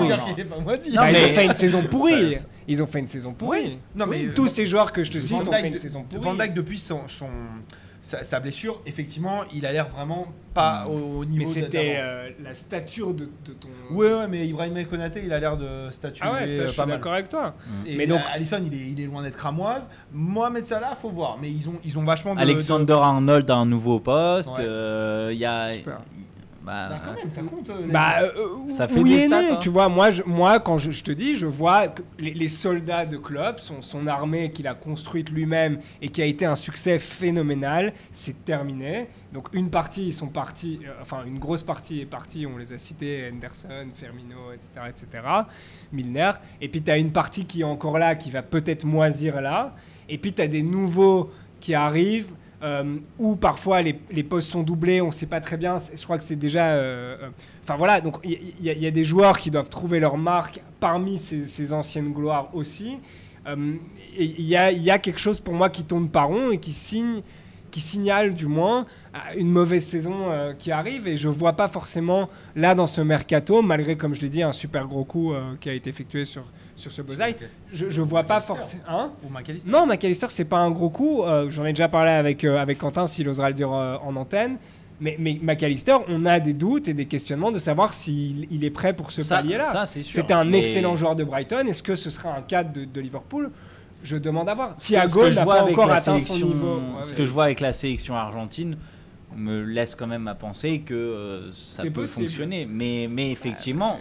[1.08, 2.34] ils ont fait une saison pourrie.
[2.34, 3.78] Ça- Ils ont fait une saison pourrie.
[3.96, 6.24] Non, mais, tous ces joueurs que je te cite ont fait une saison pourrie.
[6.24, 7.02] Van Dijk depuis son-
[8.02, 11.44] sa, sa blessure, effectivement, il a l'air vraiment pas au, au niveau.
[11.46, 13.70] mais c'était euh, la stature de, de ton.
[13.92, 16.78] Ouais, ouais, mais Ibrahim Konaté, il a l'air de statuer Ah ouais, ça, je suis
[16.78, 16.98] pas mal.
[16.98, 17.54] d'accord avec toi.
[17.86, 19.88] Et Mais donc- Alisson, il est, il est loin d'être cramoise.
[20.12, 21.38] Mohamed Salah, faut voir.
[21.40, 22.40] Mais ils ont, ils ont vachement de.
[22.42, 24.50] Alexander Arnold a un nouveau poste.
[24.58, 24.66] Ouais.
[24.66, 25.70] euh, Il y a.
[25.70, 26.02] Super.
[26.64, 27.70] Bah, Bah, quand même, ça compte.
[27.70, 29.54] euh, Bah, euh, Ça fait oui des et stats, non.
[29.54, 29.60] hein.
[29.62, 32.50] Tu vois, moi, je, moi quand je, je te dis, je vois que les, les
[32.50, 36.56] soldats de Klopp, son, son armée qu'il a construite lui-même et qui a été un
[36.56, 39.08] succès phénoménal, c'est terminé.
[39.34, 42.74] Donc une partie, ils sont partis, euh, enfin une grosse partie est partie, on les
[42.74, 45.24] a cités, Henderson, Firmino, etc., etc.,
[45.92, 46.32] Milner.
[46.62, 49.74] Et puis tu as une partie qui est encore là, qui va peut-être moisir là.
[50.10, 52.34] Et puis tu as des nouveaux qui arrivent.
[52.64, 53.94] Euh, où parfois les,
[54.24, 55.78] postes sont doublés, on ne sait pas très bien.
[55.96, 56.72] Je crois que c'est déjà.
[56.74, 57.30] euh, euh,
[57.64, 61.74] Enfin voilà, donc il y, a- des joueurs qui doivent trouver leur marque parmi ces,
[61.74, 62.98] anciennes gloires aussi.
[63.48, 63.76] Euh,
[64.18, 66.72] il y a, y a quelque chose pour moi qui tourne pas rond et qui
[66.74, 67.22] signe,
[67.72, 71.08] qui signale du moins à une mauvaise saison euh, qui arrive.
[71.08, 74.52] Et je vois pas forcément là dans ce mercato, malgré comme je l'ai dit un
[74.52, 76.44] super gros coup euh, qui a été effectué sur
[76.76, 77.36] sur ce Bozaï.
[77.72, 78.54] Je, je vois pas McAllister.
[78.56, 78.84] forcément.
[78.88, 79.70] Hein Ou McAllister.
[79.70, 81.22] non, McAllister, c'est pas un gros coup.
[81.24, 84.16] Euh, J'en ai déjà parlé avec, euh, avec Quentin, s'il osera le dire euh, en
[84.16, 84.58] antenne.
[85.00, 88.70] Mais, mais McAllister, on a des doutes et des questionnements de savoir s'il il est
[88.72, 89.86] prêt pour ce palier-là.
[89.86, 91.66] C'était un Mais- excellent joueur de Brighton.
[91.68, 93.52] Est-ce que ce sera un cadre de, de Liverpool?
[94.04, 94.76] Je demande à voir.
[94.80, 96.76] Si Ago je n'a vois pas encore la atteint son sélection- niveau.
[96.76, 98.78] Ouais, ce que je vois avec la sélection argentine
[99.36, 102.24] me laisse quand même à penser que euh, ça peut possible.
[102.26, 102.66] fonctionner.
[102.70, 103.98] Mais, mais effectivement,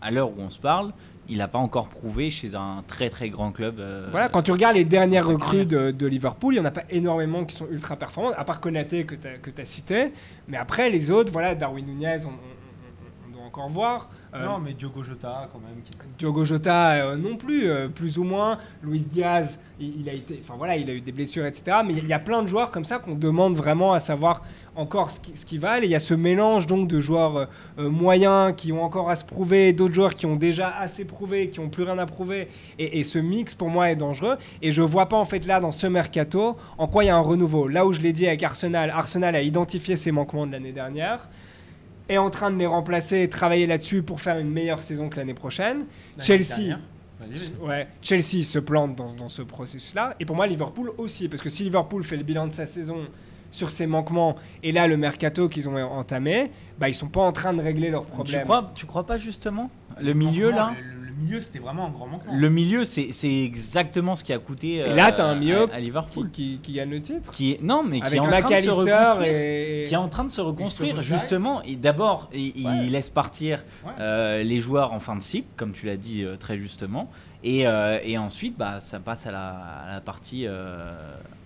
[0.00, 0.92] à l'heure où on se parle,
[1.28, 3.78] il n'a pas encore prouvé chez un très très grand club.
[3.78, 6.70] euh, Voilà, quand tu regardes les dernières recrues de, de Liverpool, il n'y en a
[6.72, 10.12] pas énormément qui sont ultra performantes, à part Konaté que tu as, cité.
[10.48, 14.08] Mais après, les autres, voilà, Darwin Nunez, on, on- on- on doit encore voir.
[14.32, 15.82] Euh, Non, mais Diogo Jota, quand même.
[15.82, 18.58] qui- Diogo Jota euh, non plus, euh, plus ou moins.
[18.82, 21.78] Luis Diaz, il, il a été, enfin voilà, il a eu des blessures, etc.
[21.84, 23.92] Mais il y a- il y a plein de joueurs comme ça qu'on demande vraiment
[23.92, 24.42] à savoir
[24.76, 25.82] encore ce qui, ce qui valent.
[25.82, 29.24] Et il y a ce mélange donc de joueurs moyens qui ont encore à se
[29.24, 32.48] prouver, d'autres joueurs qui ont déjà assez prouvé, qui ont plus rien à prouver.
[32.78, 34.36] Et, et ce mix pour moi est dangereux.
[34.62, 37.16] Et je vois pas en fait là dans ce mercato en quoi il y a
[37.16, 37.66] un renouveau.
[37.66, 41.28] Là où je l'ai dit avec Arsenal, Arsenal a identifié ses manquements de l'année dernière
[42.10, 45.16] est en train de les remplacer et travailler là-dessus pour faire une meilleure saison que
[45.16, 45.78] l'année prochaine.
[46.16, 46.76] L'année Chelsea,
[47.62, 50.14] ouais, Chelsea se plante dans, dans ce processus-là.
[50.20, 51.28] Et pour moi, Liverpool aussi.
[51.28, 52.98] Parce que si Liverpool fait le bilan de sa saison
[53.50, 57.32] sur ses manquements et là, le mercato qu'ils ont entamé, bah, ils sont pas en
[57.32, 58.42] train de régler leurs Tu problèmes.
[58.42, 60.89] crois, tu crois pas justement Le milieu là le
[61.20, 62.32] milieu, c'était vraiment un grand manquement.
[62.34, 65.34] Le milieu, c'est c'est exactement ce qui a coûté Et là, euh, tu as un
[65.34, 66.30] milieu à, à qui, Liverpool.
[66.30, 67.30] qui, qui gagne le titre.
[67.32, 69.22] Qui est, non, mais qui est en train de se reconstruire.
[69.22, 69.84] et...
[69.86, 73.92] qui est en train de se reconstruire justement et d'abord il, laisse partir Ouais.
[74.00, 77.10] euh, les joueurs en fin de cycle comme tu l'as dit euh, très justement
[77.42, 80.92] et, euh, et ensuite bah, ça passe à la, à la partie euh,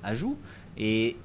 [0.02, 0.36] ajout
[0.76, 1.16] et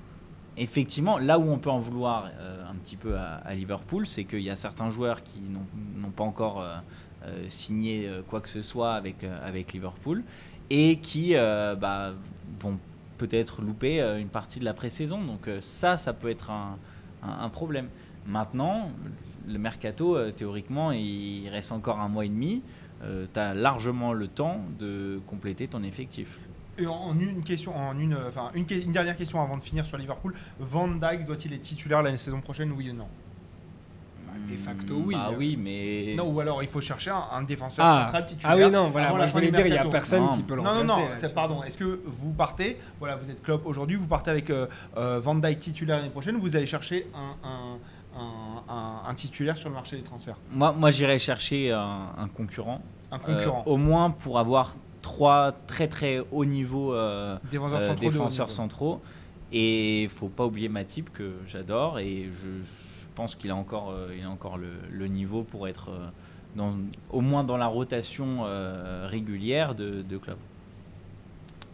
[0.57, 4.23] effectivement là où on peut en vouloir euh, un petit peu à, à Liverpool c'est
[4.25, 5.65] qu'il y a certains joueurs qui n'ont
[6.01, 6.75] n'ont pas encore euh,
[7.23, 10.23] euh, signé euh, quoi que ce soit avec, euh, avec Liverpool
[10.69, 12.13] et qui euh, bah,
[12.59, 12.77] vont
[13.17, 15.21] peut-être louper euh, une partie de la pré-saison.
[15.21, 17.89] Donc euh, ça, ça peut être un, problème.
[18.25, 18.91] Maintenant,
[19.47, 22.61] le mercato, euh, théoriquement, il reste encore un mois et demi.
[23.01, 26.39] tu as largement le temps de compléter ton effectif.
[26.79, 29.97] Et en, une question, en une, euh, enfin une, dernière question avant de finir sur
[29.97, 30.33] Liverpool.
[30.59, 33.07] Van Dijk doit-il être titulaire la saison prochaine, oui ou non?
[34.49, 35.15] De facto, oui.
[35.17, 36.13] Ah oui, mais.
[36.17, 38.01] Non, ou alors il faut chercher un, un défenseur Ah.
[38.03, 38.51] central titulaire.
[38.51, 39.09] Ah oui, non, voilà.
[39.13, 40.31] Moi, je voulais dire, il n'y a personne Non.
[40.31, 41.01] qui peut le Non, non, remplacer.
[41.01, 41.63] non, c'est- tu pardon.
[41.63, 44.67] Est-ce que vous partez, voilà, vous êtes Klopp aujourd'hui, vous partez avec euh,
[44.97, 49.13] euh, Van Dijk titulaire l'année prochaine, ou vous allez chercher un, un, un, un- un
[49.13, 50.37] titulaire sur le marché des transferts?
[50.51, 52.81] Moi, moi j'irais chercher un, un concurrent.
[53.11, 53.63] Un concurrent.
[53.67, 58.05] Euh, au moins pour avoir trois très très haut niveau euh, défenseurs centraux.
[58.07, 58.55] haut défenseurs niveau.
[58.55, 59.01] centraux.
[59.51, 62.71] Et il faut pas oublier Matip que j'adore et je, je
[63.15, 66.07] pense qu'il a encore, euh, il a encore le, niveau pour être euh,
[66.55, 66.73] dans,
[67.11, 70.37] au moins dans la rotation euh, régulière de, club.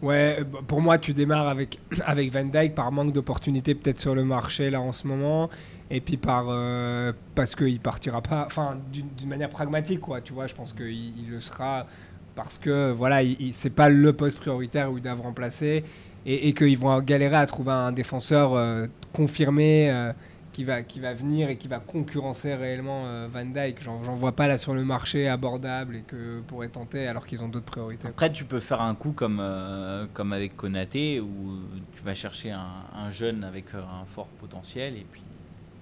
[0.02, 4.24] Ouais, pour moi, tu démarres avec, avec Van Dyke par manque d'opportunités peut-être sur le
[4.24, 5.50] marché là en ce moment,
[5.90, 10.22] et puis par euh, parce qu'il partira pas, enfin d'une manière pragmatique quoi.
[10.22, 11.88] Tu vois, je pense qu'il il le sera
[12.36, 15.86] parce que voilà, il, c'est pas le poste prioritaire où ils doivent remplacer,
[16.26, 20.12] et, et qu'ils vont galérer à trouver un défenseur confirmé.
[20.56, 23.84] Qui va, qui va venir et qui va concurrencer réellement euh, Van Dyke.
[23.84, 27.44] J'en j'en vois pas là sur le marché abordable et que pourrait tenter alors qu'ils
[27.44, 28.08] ont d'autres priorités.
[28.08, 31.60] Après, tu peux faire un coup comme, euh, comme avec Konaté où
[31.94, 35.22] tu vas chercher un, un jeune avec euh, un fort potentiel et puis.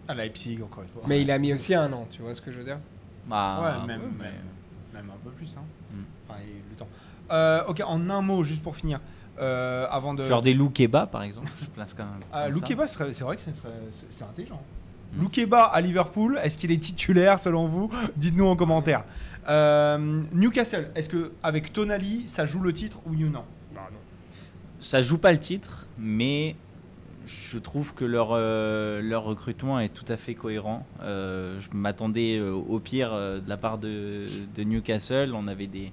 [0.07, 1.03] À Leipzig, encore une fois.
[1.05, 2.79] Mais il a mis aussi un an, tu vois ce que je veux dire?
[3.27, 4.33] Bah, Ouais, même- mais- même.
[4.95, 5.61] Même un peu plus, hein.
[5.91, 5.97] Mm.
[6.27, 6.87] Enfin, il y a eu le temps.
[7.31, 8.99] Euh, ok, en un mot, juste pour finir,
[9.39, 10.25] euh, avant de.
[10.25, 11.49] Genre des Loukeba par exemple.
[11.61, 11.95] Je place.
[12.31, 13.41] Ah, c'est vrai que
[14.11, 14.61] c'est intelligent.
[15.13, 15.21] Mm.
[15.21, 17.89] Loukeba à Liverpool, est-ce qu'il est titulaire selon vous?
[18.15, 19.03] Dites-nous en commentaire.
[19.49, 23.43] Euh, Newcastle, est-ce que avec Tonali, ça joue le titre ou non
[23.75, 23.99] Bah non.
[24.79, 26.55] Ça joue pas le titre, mais
[27.25, 30.85] je trouve que leur, euh, leur recrutement est tout à fait cohérent.
[31.01, 34.25] Euh, je m'attendais euh, au pire euh, de la part de,
[34.55, 35.33] de Newcastle.
[35.33, 35.91] On avait des,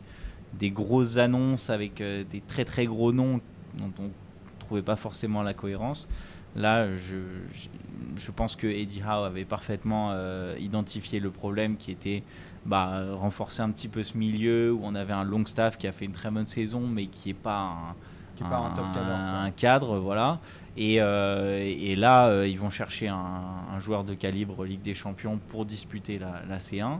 [0.58, 3.40] des grosses annonces avec euh, des très très gros noms
[3.78, 4.08] dont on ne
[4.58, 6.08] trouvait pas forcément la cohérence.
[6.56, 7.18] Là, je,
[7.52, 7.68] je,
[8.16, 12.24] je pense que Eddie Howe avait parfaitement euh, identifié le problème qui était
[12.66, 15.92] bah, renforcer un petit peu ce milieu où on avait un long staff qui a
[15.92, 17.94] fait une très bonne saison mais qui n'est pas un,
[18.34, 19.14] Qui est pas un top cadre, quoi.
[19.14, 20.40] un cadre, voilà.
[20.76, 23.42] Et, euh, et là, ils vont chercher un,
[23.72, 26.98] un joueur de calibre Ligue des Champions pour disputer la, la C1.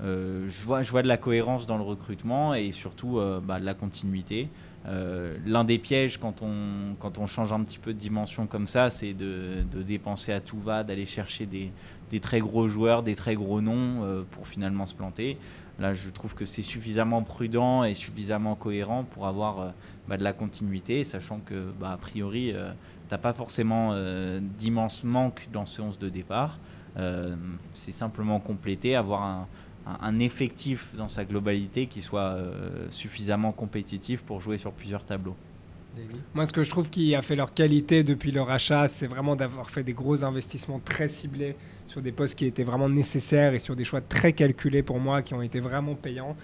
[0.00, 3.58] Euh, je, vois, je vois de la cohérence dans le recrutement et surtout euh, bah,
[3.58, 4.48] de la continuité.
[4.86, 8.66] Euh, L'un des pièges quand on, quand on change un petit peu de dimension comme
[8.66, 11.72] ça, c'est de, dépenser à tout va, d'aller chercher des,
[12.20, 15.36] très gros joueurs, des très gros noms pour finalement se planter.
[15.78, 19.74] Là, je trouve que c'est suffisamment prudent et suffisamment cohérent pour avoir
[20.08, 22.54] bah, de la continuité, sachant que, bah, a priori,
[23.08, 23.94] t'as pas forcément
[24.56, 26.58] d'immense manque dans ce 11 de départ.
[27.74, 29.46] C'est simplement compléter, avoir un,
[30.00, 35.36] un- effectif dans sa globalité qui soit euh, suffisamment compétitif pour jouer sur plusieurs tableaux.
[36.34, 39.34] Moi, ce que je trouve qui a fait leur qualité depuis leur achat, c'est vraiment
[39.34, 43.58] d'avoir fait des gros investissements très ciblés sur des postes qui étaient vraiment nécessaires et
[43.58, 46.36] sur des choix très calculés pour moi, qui ont été vraiment payants.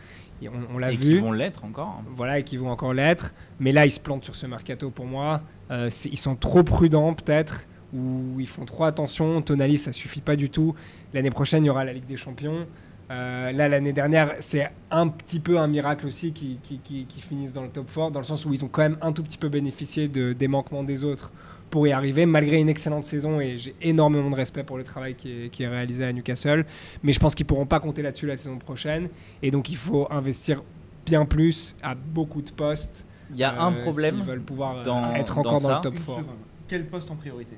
[0.42, 1.02] Et on on l'a Et vu.
[1.02, 2.00] qui vont l'être encore.
[2.00, 2.04] hein.
[2.16, 3.32] Voilà, et qui vont encore l'être.
[3.60, 5.42] Mais là, ils se plantent sur ce mercato pour moi.
[5.70, 9.40] Euh, ils sont trop prudents, peut-être, ou ils font trop attention.
[9.40, 10.74] Tonali, ça suffit pas du tout.
[11.12, 12.66] L'année prochaine, il y aura la Ligue des Champions.
[13.10, 17.20] Euh, là, l'année dernière, c'est un petit peu un miracle aussi qu'ils qui, qui- qui
[17.20, 19.22] finissent dans le top 4, dans le sens où ils ont quand même un tout
[19.22, 21.30] petit peu bénéficié de, des manquements des autres
[21.70, 23.40] pour y arriver, malgré une excellente saison.
[23.40, 26.64] Et j'ai énormément de respect pour le travail qui est, qui est réalisé à Newcastle.
[27.02, 29.08] Mais je pense qu'ils pourront pas compter là-dessus la saison prochaine.
[29.42, 30.62] Et donc, il faut investir
[31.04, 33.04] bien plus à beaucoup de postes.
[33.30, 34.16] Il y a un euh, problème.
[34.16, 35.74] s'ils veulent pouvoir euh, dans- être encore dans, ça.
[35.76, 36.10] le top Une 4.
[36.18, 36.36] seconde.
[36.68, 37.56] Quel poste en priorité?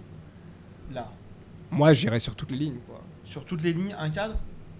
[0.92, 1.08] Là.
[1.70, 2.78] Moi, j'irais sur toutes les lignes.
[2.88, 3.00] Quoi.
[3.24, 4.36] Sur toutes les lignes, un cadre?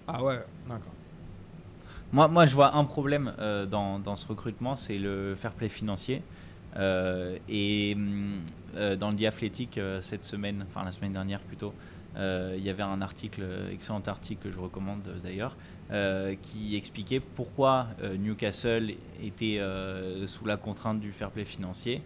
[0.07, 0.39] Ah ouais.
[0.67, 0.93] D'accord.
[2.13, 5.69] Moi, moi, je vois un problème euh, dans, dans ce recrutement, c'est le fair play
[5.69, 6.21] financier.
[6.77, 8.41] Euh, et hum,
[8.75, 9.17] euh, dans le
[9.77, 11.73] euh, cette semaine, enfin la semaine dernière plutôt,
[12.19, 15.55] il y avait un article, excellent article que je recommande d'ailleurs,
[16.41, 19.61] qui expliquait pourquoi Newcastle était
[20.25, 22.01] sous la contrainte du fair play financier.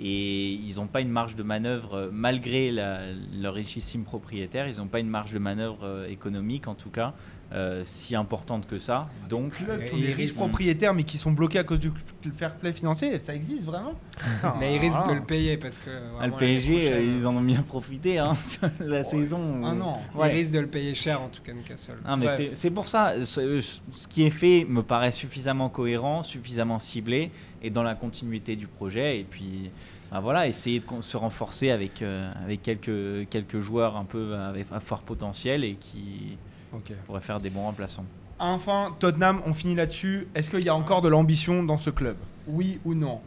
[0.00, 5.00] Et ils n'ont pas une marge de manœuvre, malgré leur richissime propriétaire, ils n'ont pas
[5.00, 7.12] une marge de manœuvre économique, en tout cas,
[7.52, 9.06] euh, si importante que ça.
[9.28, 11.64] Donc, Clubs qui ont Et des ils riches risquent- propriétaires mais qui sont bloqués à
[11.64, 11.90] cause du
[12.36, 13.94] fair play financier, ça existe vraiment
[14.60, 15.08] Mais ils risquent ah.
[15.08, 15.90] de le payer parce que.
[15.90, 19.04] Ah, vraiment, le PSG, euh, ils en ont bien profité hein, sur la Ouais.
[19.04, 19.62] saison.
[19.64, 19.94] Ah non.
[20.16, 21.96] Ils risquent de le payer cher en tout cas, Newcastle.
[22.04, 26.78] Ah, mais c'est- pour ça, ce, ce qui est fait me paraît suffisamment cohérent, suffisamment
[26.78, 27.30] ciblé
[27.62, 29.18] et dans la continuité du projet.
[29.18, 29.70] Et puis,
[30.12, 34.66] bah voilà, essayer de se renforcer avec, euh, avec quelques, quelques joueurs un peu avec,
[34.72, 36.36] à fort potentiel et qui
[36.72, 36.92] Ok.
[37.06, 38.04] pourraient faire des bons remplaçants.
[38.38, 40.26] Enfin, Tottenham, on finit là-dessus.
[40.34, 42.16] Est-ce qu'il y a encore de l'ambition dans ce club?
[42.46, 43.20] Oui ou non?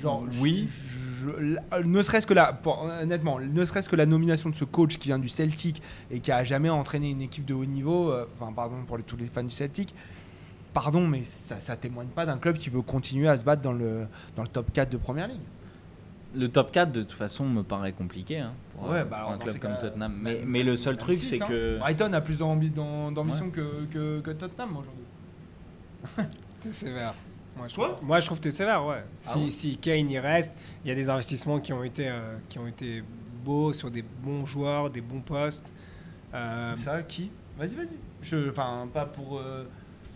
[0.00, 0.68] Genre, Oui.
[0.70, 4.64] je- je- ne serait-ce que la, pour- honnêtement, ne serait-ce que la nomination de ce
[4.64, 8.10] coach qui vient du Celtic et qui a jamais entraîné une équipe de haut niveau,
[8.12, 9.94] euh, enfin pardon pour les- tous les fans du Celtic,
[10.74, 13.72] pardon, mais ça, ça témoigne pas d'un club qui veut continuer à se battre dans
[13.72, 14.06] le,
[14.36, 15.40] dans le top 4 de première ligue.
[16.36, 19.32] Le top 4, de toute façon, me paraît compliqué hein, pour, Ouais, euh, bah pour
[19.32, 20.18] un club comme Tottenham.
[20.20, 21.46] Mais, même- mais le seul truc, c'est hein.
[21.48, 21.78] que.
[21.78, 26.28] Brighton a plus d'ambi- d'am- d'ambition que, que, que Tottenham aujourd'hui.
[26.62, 27.14] T'es sévère.
[27.56, 29.02] Moi, je trouve, moi, je trouve que t'es sévère, ouais.
[29.20, 30.52] Si, ouais si Kane y reste,
[30.84, 33.02] il y a des investissements qui ont été, euh, qui ont été
[33.42, 35.72] beaux sur des bons joueurs, des bons postes.
[36.34, 37.30] Euh, Ça, qui?
[37.58, 37.88] Vas-y, vas-y.
[38.20, 39.38] Je, enfin, pas pour.
[39.38, 39.64] euh,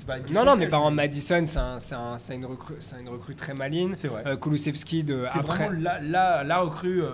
[0.07, 3.09] pas non, non, mais par exemple, Madison, c'est un- c'est un- c'est une, recrue, une
[3.09, 3.93] recrue très maligne.
[3.95, 4.23] C'est vrai.
[4.27, 5.67] Euh, Kulusevski, de, c'est après.
[5.67, 7.11] vraiment la, la, la recrue euh,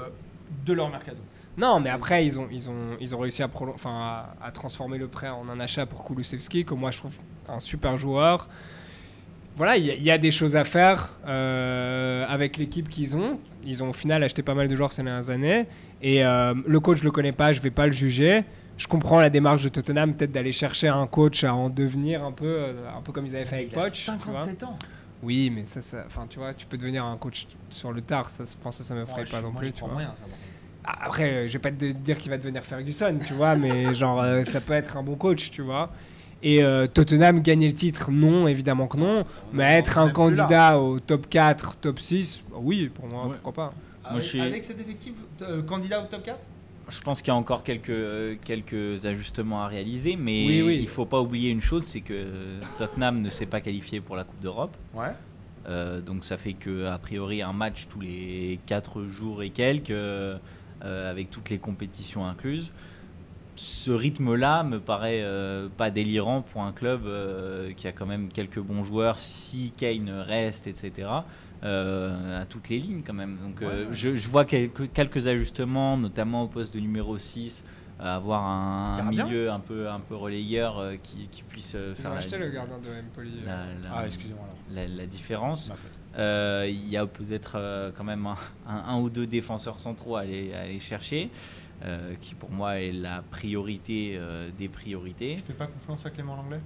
[0.64, 1.18] de leur mercado.
[1.58, 3.90] Non, mais après, ils ont, ils ont, ils ont réussi à, prolo- enfin,
[4.40, 7.14] à, à transformer le prêt en un achat pour Kulusevski, que moi je trouve
[7.48, 8.48] un super joueur.
[9.56, 13.16] Voilà, il y, a- il y a des choses à faire euh, avec l'équipe qu'ils
[13.16, 13.40] ont.
[13.64, 15.66] Ils ont au final acheté pas mal de joueurs ces dernières années.
[16.02, 18.44] Et euh, le coach, je le connais pas, je vais pas le juger.
[18.78, 22.32] Je comprends la démarche de Tottenham, peut-être d'aller chercher un coach à en devenir un
[22.32, 24.06] peu, euh, un peu comme ils avaient fait avec Il a Poch.
[24.06, 24.40] vois.
[24.40, 24.78] 57 ans.
[25.22, 28.28] Oui, mais ça, ça, enfin, tu vois, tu peux devenir un coach sur le tard.
[28.30, 29.72] Ça, je pense que ça me ferait Moi, pas je- non moi, plus.
[29.72, 29.92] tu vois.
[29.92, 30.24] moyen, ça.
[30.84, 33.92] Ah, Après, euh, je vais pas te dire qu'il va devenir Ferguson, tu vois, mais
[33.94, 35.90] genre, euh, ça peut être un bon coach, tu vois.
[36.42, 39.24] Et euh, Tottenham, gagner le titre, non, évidemment que non.
[39.54, 43.36] Mais être un candidat au top 4, top 6, oui, pour moi, Ouais.
[43.42, 43.74] pourquoi pas.
[44.04, 46.46] Avec, je suis- avec cet effectif, euh, candidat au top 4
[46.88, 50.78] Je pense qu'il y a encore quelques, euh, quelques ajustements à réaliser, mais Oui, oui.
[50.80, 52.26] il faut pas oublier une chose, c'est que
[52.78, 54.76] Tottenham ne s'est pas qualifié pour la Coupe d'Europe.
[54.94, 55.12] Ouais.
[55.68, 59.90] Euh, donc ça fait que a priori un match tous les 4 jours et quelques,
[59.90, 60.38] euh,
[60.82, 62.70] avec toutes les compétitions incluses.
[63.58, 68.28] Ce rythme-là me paraît euh, pas délirant pour un club euh, qui a quand même
[68.30, 71.08] quelques bons joueurs, si Kane reste, etc.
[71.64, 73.38] euh, à toutes les lignes quand même.
[73.42, 73.92] Donc euh, Ouais.
[73.92, 77.64] Je, je vois quelques, quelques ajustements, notamment au poste de numéro 6,
[77.98, 82.02] euh, avoir un, milieu un peu, un peu relayeur euh, qui, qui puisse euh, Ils
[82.02, 83.30] faire la, acheté le gardien de Empoli.
[83.42, 83.46] euh.
[83.46, 84.04] la- la- Ah,
[84.74, 85.72] la- la différence.
[86.18, 88.36] Euh, Il y a peut-être euh, quand même un,
[88.68, 91.30] un- un ou deux défenseurs centraux à aller, à aller chercher,
[91.84, 95.36] euh, qui pour moi est la priorité euh, des priorités.
[95.36, 96.60] Tu fais pas confiance à Clément Langlais?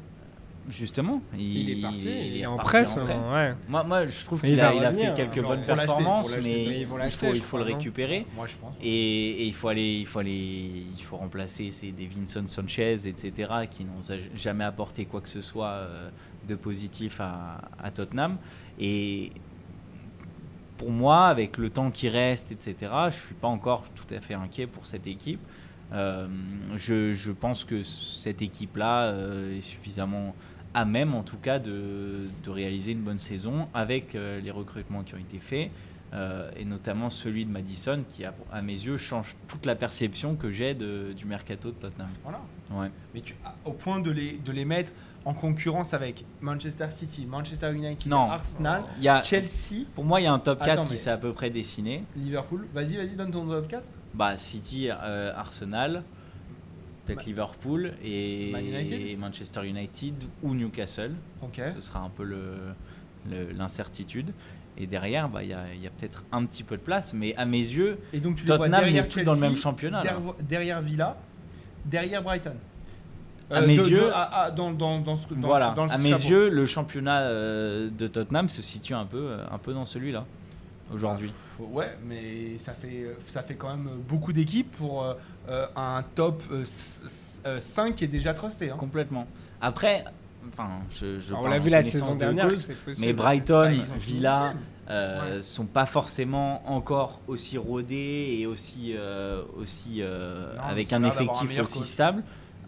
[0.68, 3.54] Justement, il, Il est parti, il est en presse, en hein, ouais.
[3.68, 7.32] Moi, moi, je trouve qu'il il a, fait quelques genre, bonnes performances, mais il faut,
[7.34, 8.26] il le récupérer.
[8.36, 8.74] Moi, je pense.
[8.80, 13.50] Et, et il faut aller, il faut aller, il faut remplacer ces Davinson Sanchez, etc.,
[13.70, 14.02] qui n'ont
[14.34, 16.10] jamais apporté quoi que ce soit euh,
[16.46, 18.36] de positif à, à Tottenham.
[18.78, 19.32] Et
[20.80, 24.32] pour moi, avec le temps qui reste, etc., je suis pas encore tout à fait
[24.32, 25.40] inquiet pour cette équipe.
[25.92, 26.26] Euh,
[26.74, 30.34] je, je pense que cette équipe-là euh, est suffisamment
[30.72, 35.02] à même, en tout cas, de, de réaliser une bonne saison avec euh, les recrutements
[35.02, 35.70] qui ont été faits.
[36.56, 40.50] Et notamment celui de Madison qui, à, à mes yeux, change toute la perception que
[40.50, 42.08] j'ai du mercato de Tottenham.
[42.24, 42.40] Voilà.
[42.72, 42.90] Ouais.
[43.14, 44.90] Mais tu, au point de les, de les mettre
[45.24, 48.30] en concurrence avec Manchester City, Manchester United, Non.
[48.30, 50.96] Arsenal, Il y a, Chelsea, pour moi, il y a un top 4 Attends, qui
[50.96, 52.04] s'est à peu près dessiné.
[52.16, 52.66] Liverpool.
[52.72, 53.82] Vas-y, vas-y, donne ton top 4.
[54.14, 56.02] Bah, City, euh, Arsenal,
[57.04, 61.12] peut-être Ma- Liverpool et, Man United et Manchester United ou Newcastle.
[61.42, 61.60] Ok.
[61.74, 62.74] Ce sera un peu le-
[63.30, 64.32] le- l'incertitude.
[64.78, 67.58] Et derrière, bah, il y a, peut-être un petit peu de place, mais à mes
[67.58, 70.02] yeux, Et donc tu Tottenham n'est plus dans le même championnat.
[70.40, 71.18] derrière Villa,
[71.84, 72.54] derrière Brighton.
[73.50, 75.98] À mes yeux- à- à- dans, dans, dans ce, dans voilà, ce- dans le à
[75.98, 76.28] mes chapeau.
[76.28, 80.24] yeux, le championnat euh, de Tottenham se situe un peu, euh, un peu dans celui-là
[80.92, 81.28] aujourd'hui.
[81.28, 85.14] Bah, faut- ouais, mais ça fait, ça fait quand même beaucoup d'équipes pour euh,
[85.48, 88.70] euh, un top euh, s- s- euh, 5 qui est déjà trusté.
[88.70, 88.76] hein.
[88.78, 89.26] Complètement.
[89.60, 90.04] Après,
[90.48, 92.70] enfin, je, je Alors, on l'a vu la saison de dernière, cause,
[93.00, 94.54] mais Brighton, Ah, Villa,
[94.90, 95.42] euh, Ouais.
[95.42, 101.58] sont pas forcément encore aussi rodés et aussi, euh, aussi euh, Non, avec un effectif
[101.60, 101.88] aussi coach.
[101.88, 102.22] stable.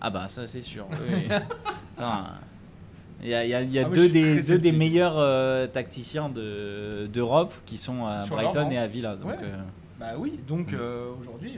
[0.05, 0.86] Ah bah ça c'est sûr.
[0.90, 1.28] oui.
[1.96, 2.26] Enfin,
[3.24, 5.14] Il y a, il y a- il y a Ah, moi, deux, des, deux meilleurs
[5.16, 9.14] euh, tacticiens de- d'Europe qui sont à Sur Brighton et à Villa.
[9.14, 9.36] Donc, Ouais.
[9.44, 9.57] euh,
[10.00, 10.76] Bah oui, donc Mm.
[10.80, 11.55] euh, aujourd'hui,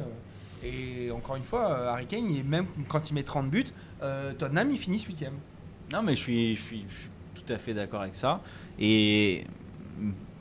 [0.63, 3.65] et encore une fois, Harry Kane, il même quand il met 30 buts,
[4.39, 5.31] Tottenham, il finit 8
[5.91, 8.41] Non, mais je suis, je suis, je suis tout à fait d'accord avec ça.
[8.79, 9.47] Et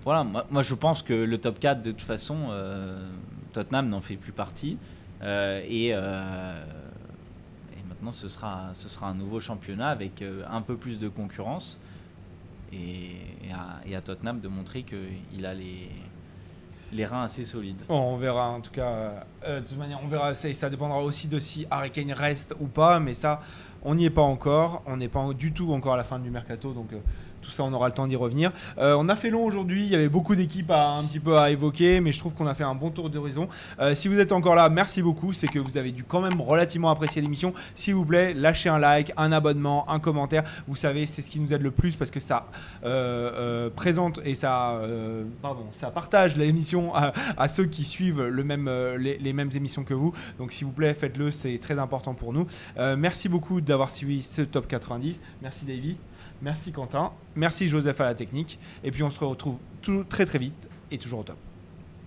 [0.04, 2.50] voilà, moi, moi, je pense que le top 4, de toute façon,
[3.54, 4.78] Tottenham n'en fait plus partie.
[5.22, 5.94] Et
[8.04, 8.28] maintenant, ce
[8.90, 11.80] sera, un nouveau championnat avec euh, un peu plus de concurrence.
[12.74, 13.16] Et,
[13.54, 17.82] à, Tottenham de montrer qu'il a les, reins assez solides.
[17.88, 19.26] On verra en tout cas.
[19.46, 20.34] euh, de toute manière, on verra.
[20.34, 23.00] Ça, ça dépendra aussi de si Harry Kane reste ou pas.
[23.00, 23.42] Mais ça,
[23.84, 24.82] on n'y est pas encore.
[24.86, 26.74] On n'est pas du tout encore à la fin du mercato.
[26.74, 27.00] Donc, euh,
[27.44, 28.52] Tout ça, on aura le temps d'y revenir.
[28.78, 29.84] Euh, on a fait long aujourd'hui.
[29.84, 32.48] Il y avait beaucoup d'équipes à, un petit peu à évoquer, mais je trouve qu'on
[32.48, 33.50] a fait un bon tour d'horizon.
[33.80, 35.34] Euh, si vous êtes encore là, merci beaucoup.
[35.34, 37.54] C'est que vous avez dû quand même relativement apprécier l'émission.
[37.76, 40.44] S'il vous plaît, lâchez un like, un abonnement, un commentaire.
[40.68, 42.48] Vous savez, c'est ce qui nous aide le plus parce que ça
[42.86, 44.80] euh, présente et ça,
[45.94, 50.14] partage l'émission à, ceux qui suivent les, les mêmes émissions que vous.
[50.38, 51.32] Donc, s'il vous plaît, faites-le.
[51.32, 52.48] C'est très important pour nous.
[52.78, 55.22] Merci beaucoup d'avoir suivi ce top 90.
[55.42, 55.98] Merci Davy.
[56.44, 57.14] Merci Quentin.
[57.36, 58.60] Merci Joseph à la technique.
[58.84, 59.58] Et puis on se retrouve
[60.10, 61.38] très très vite et toujours au top.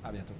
[0.04, 0.34] À bientôt.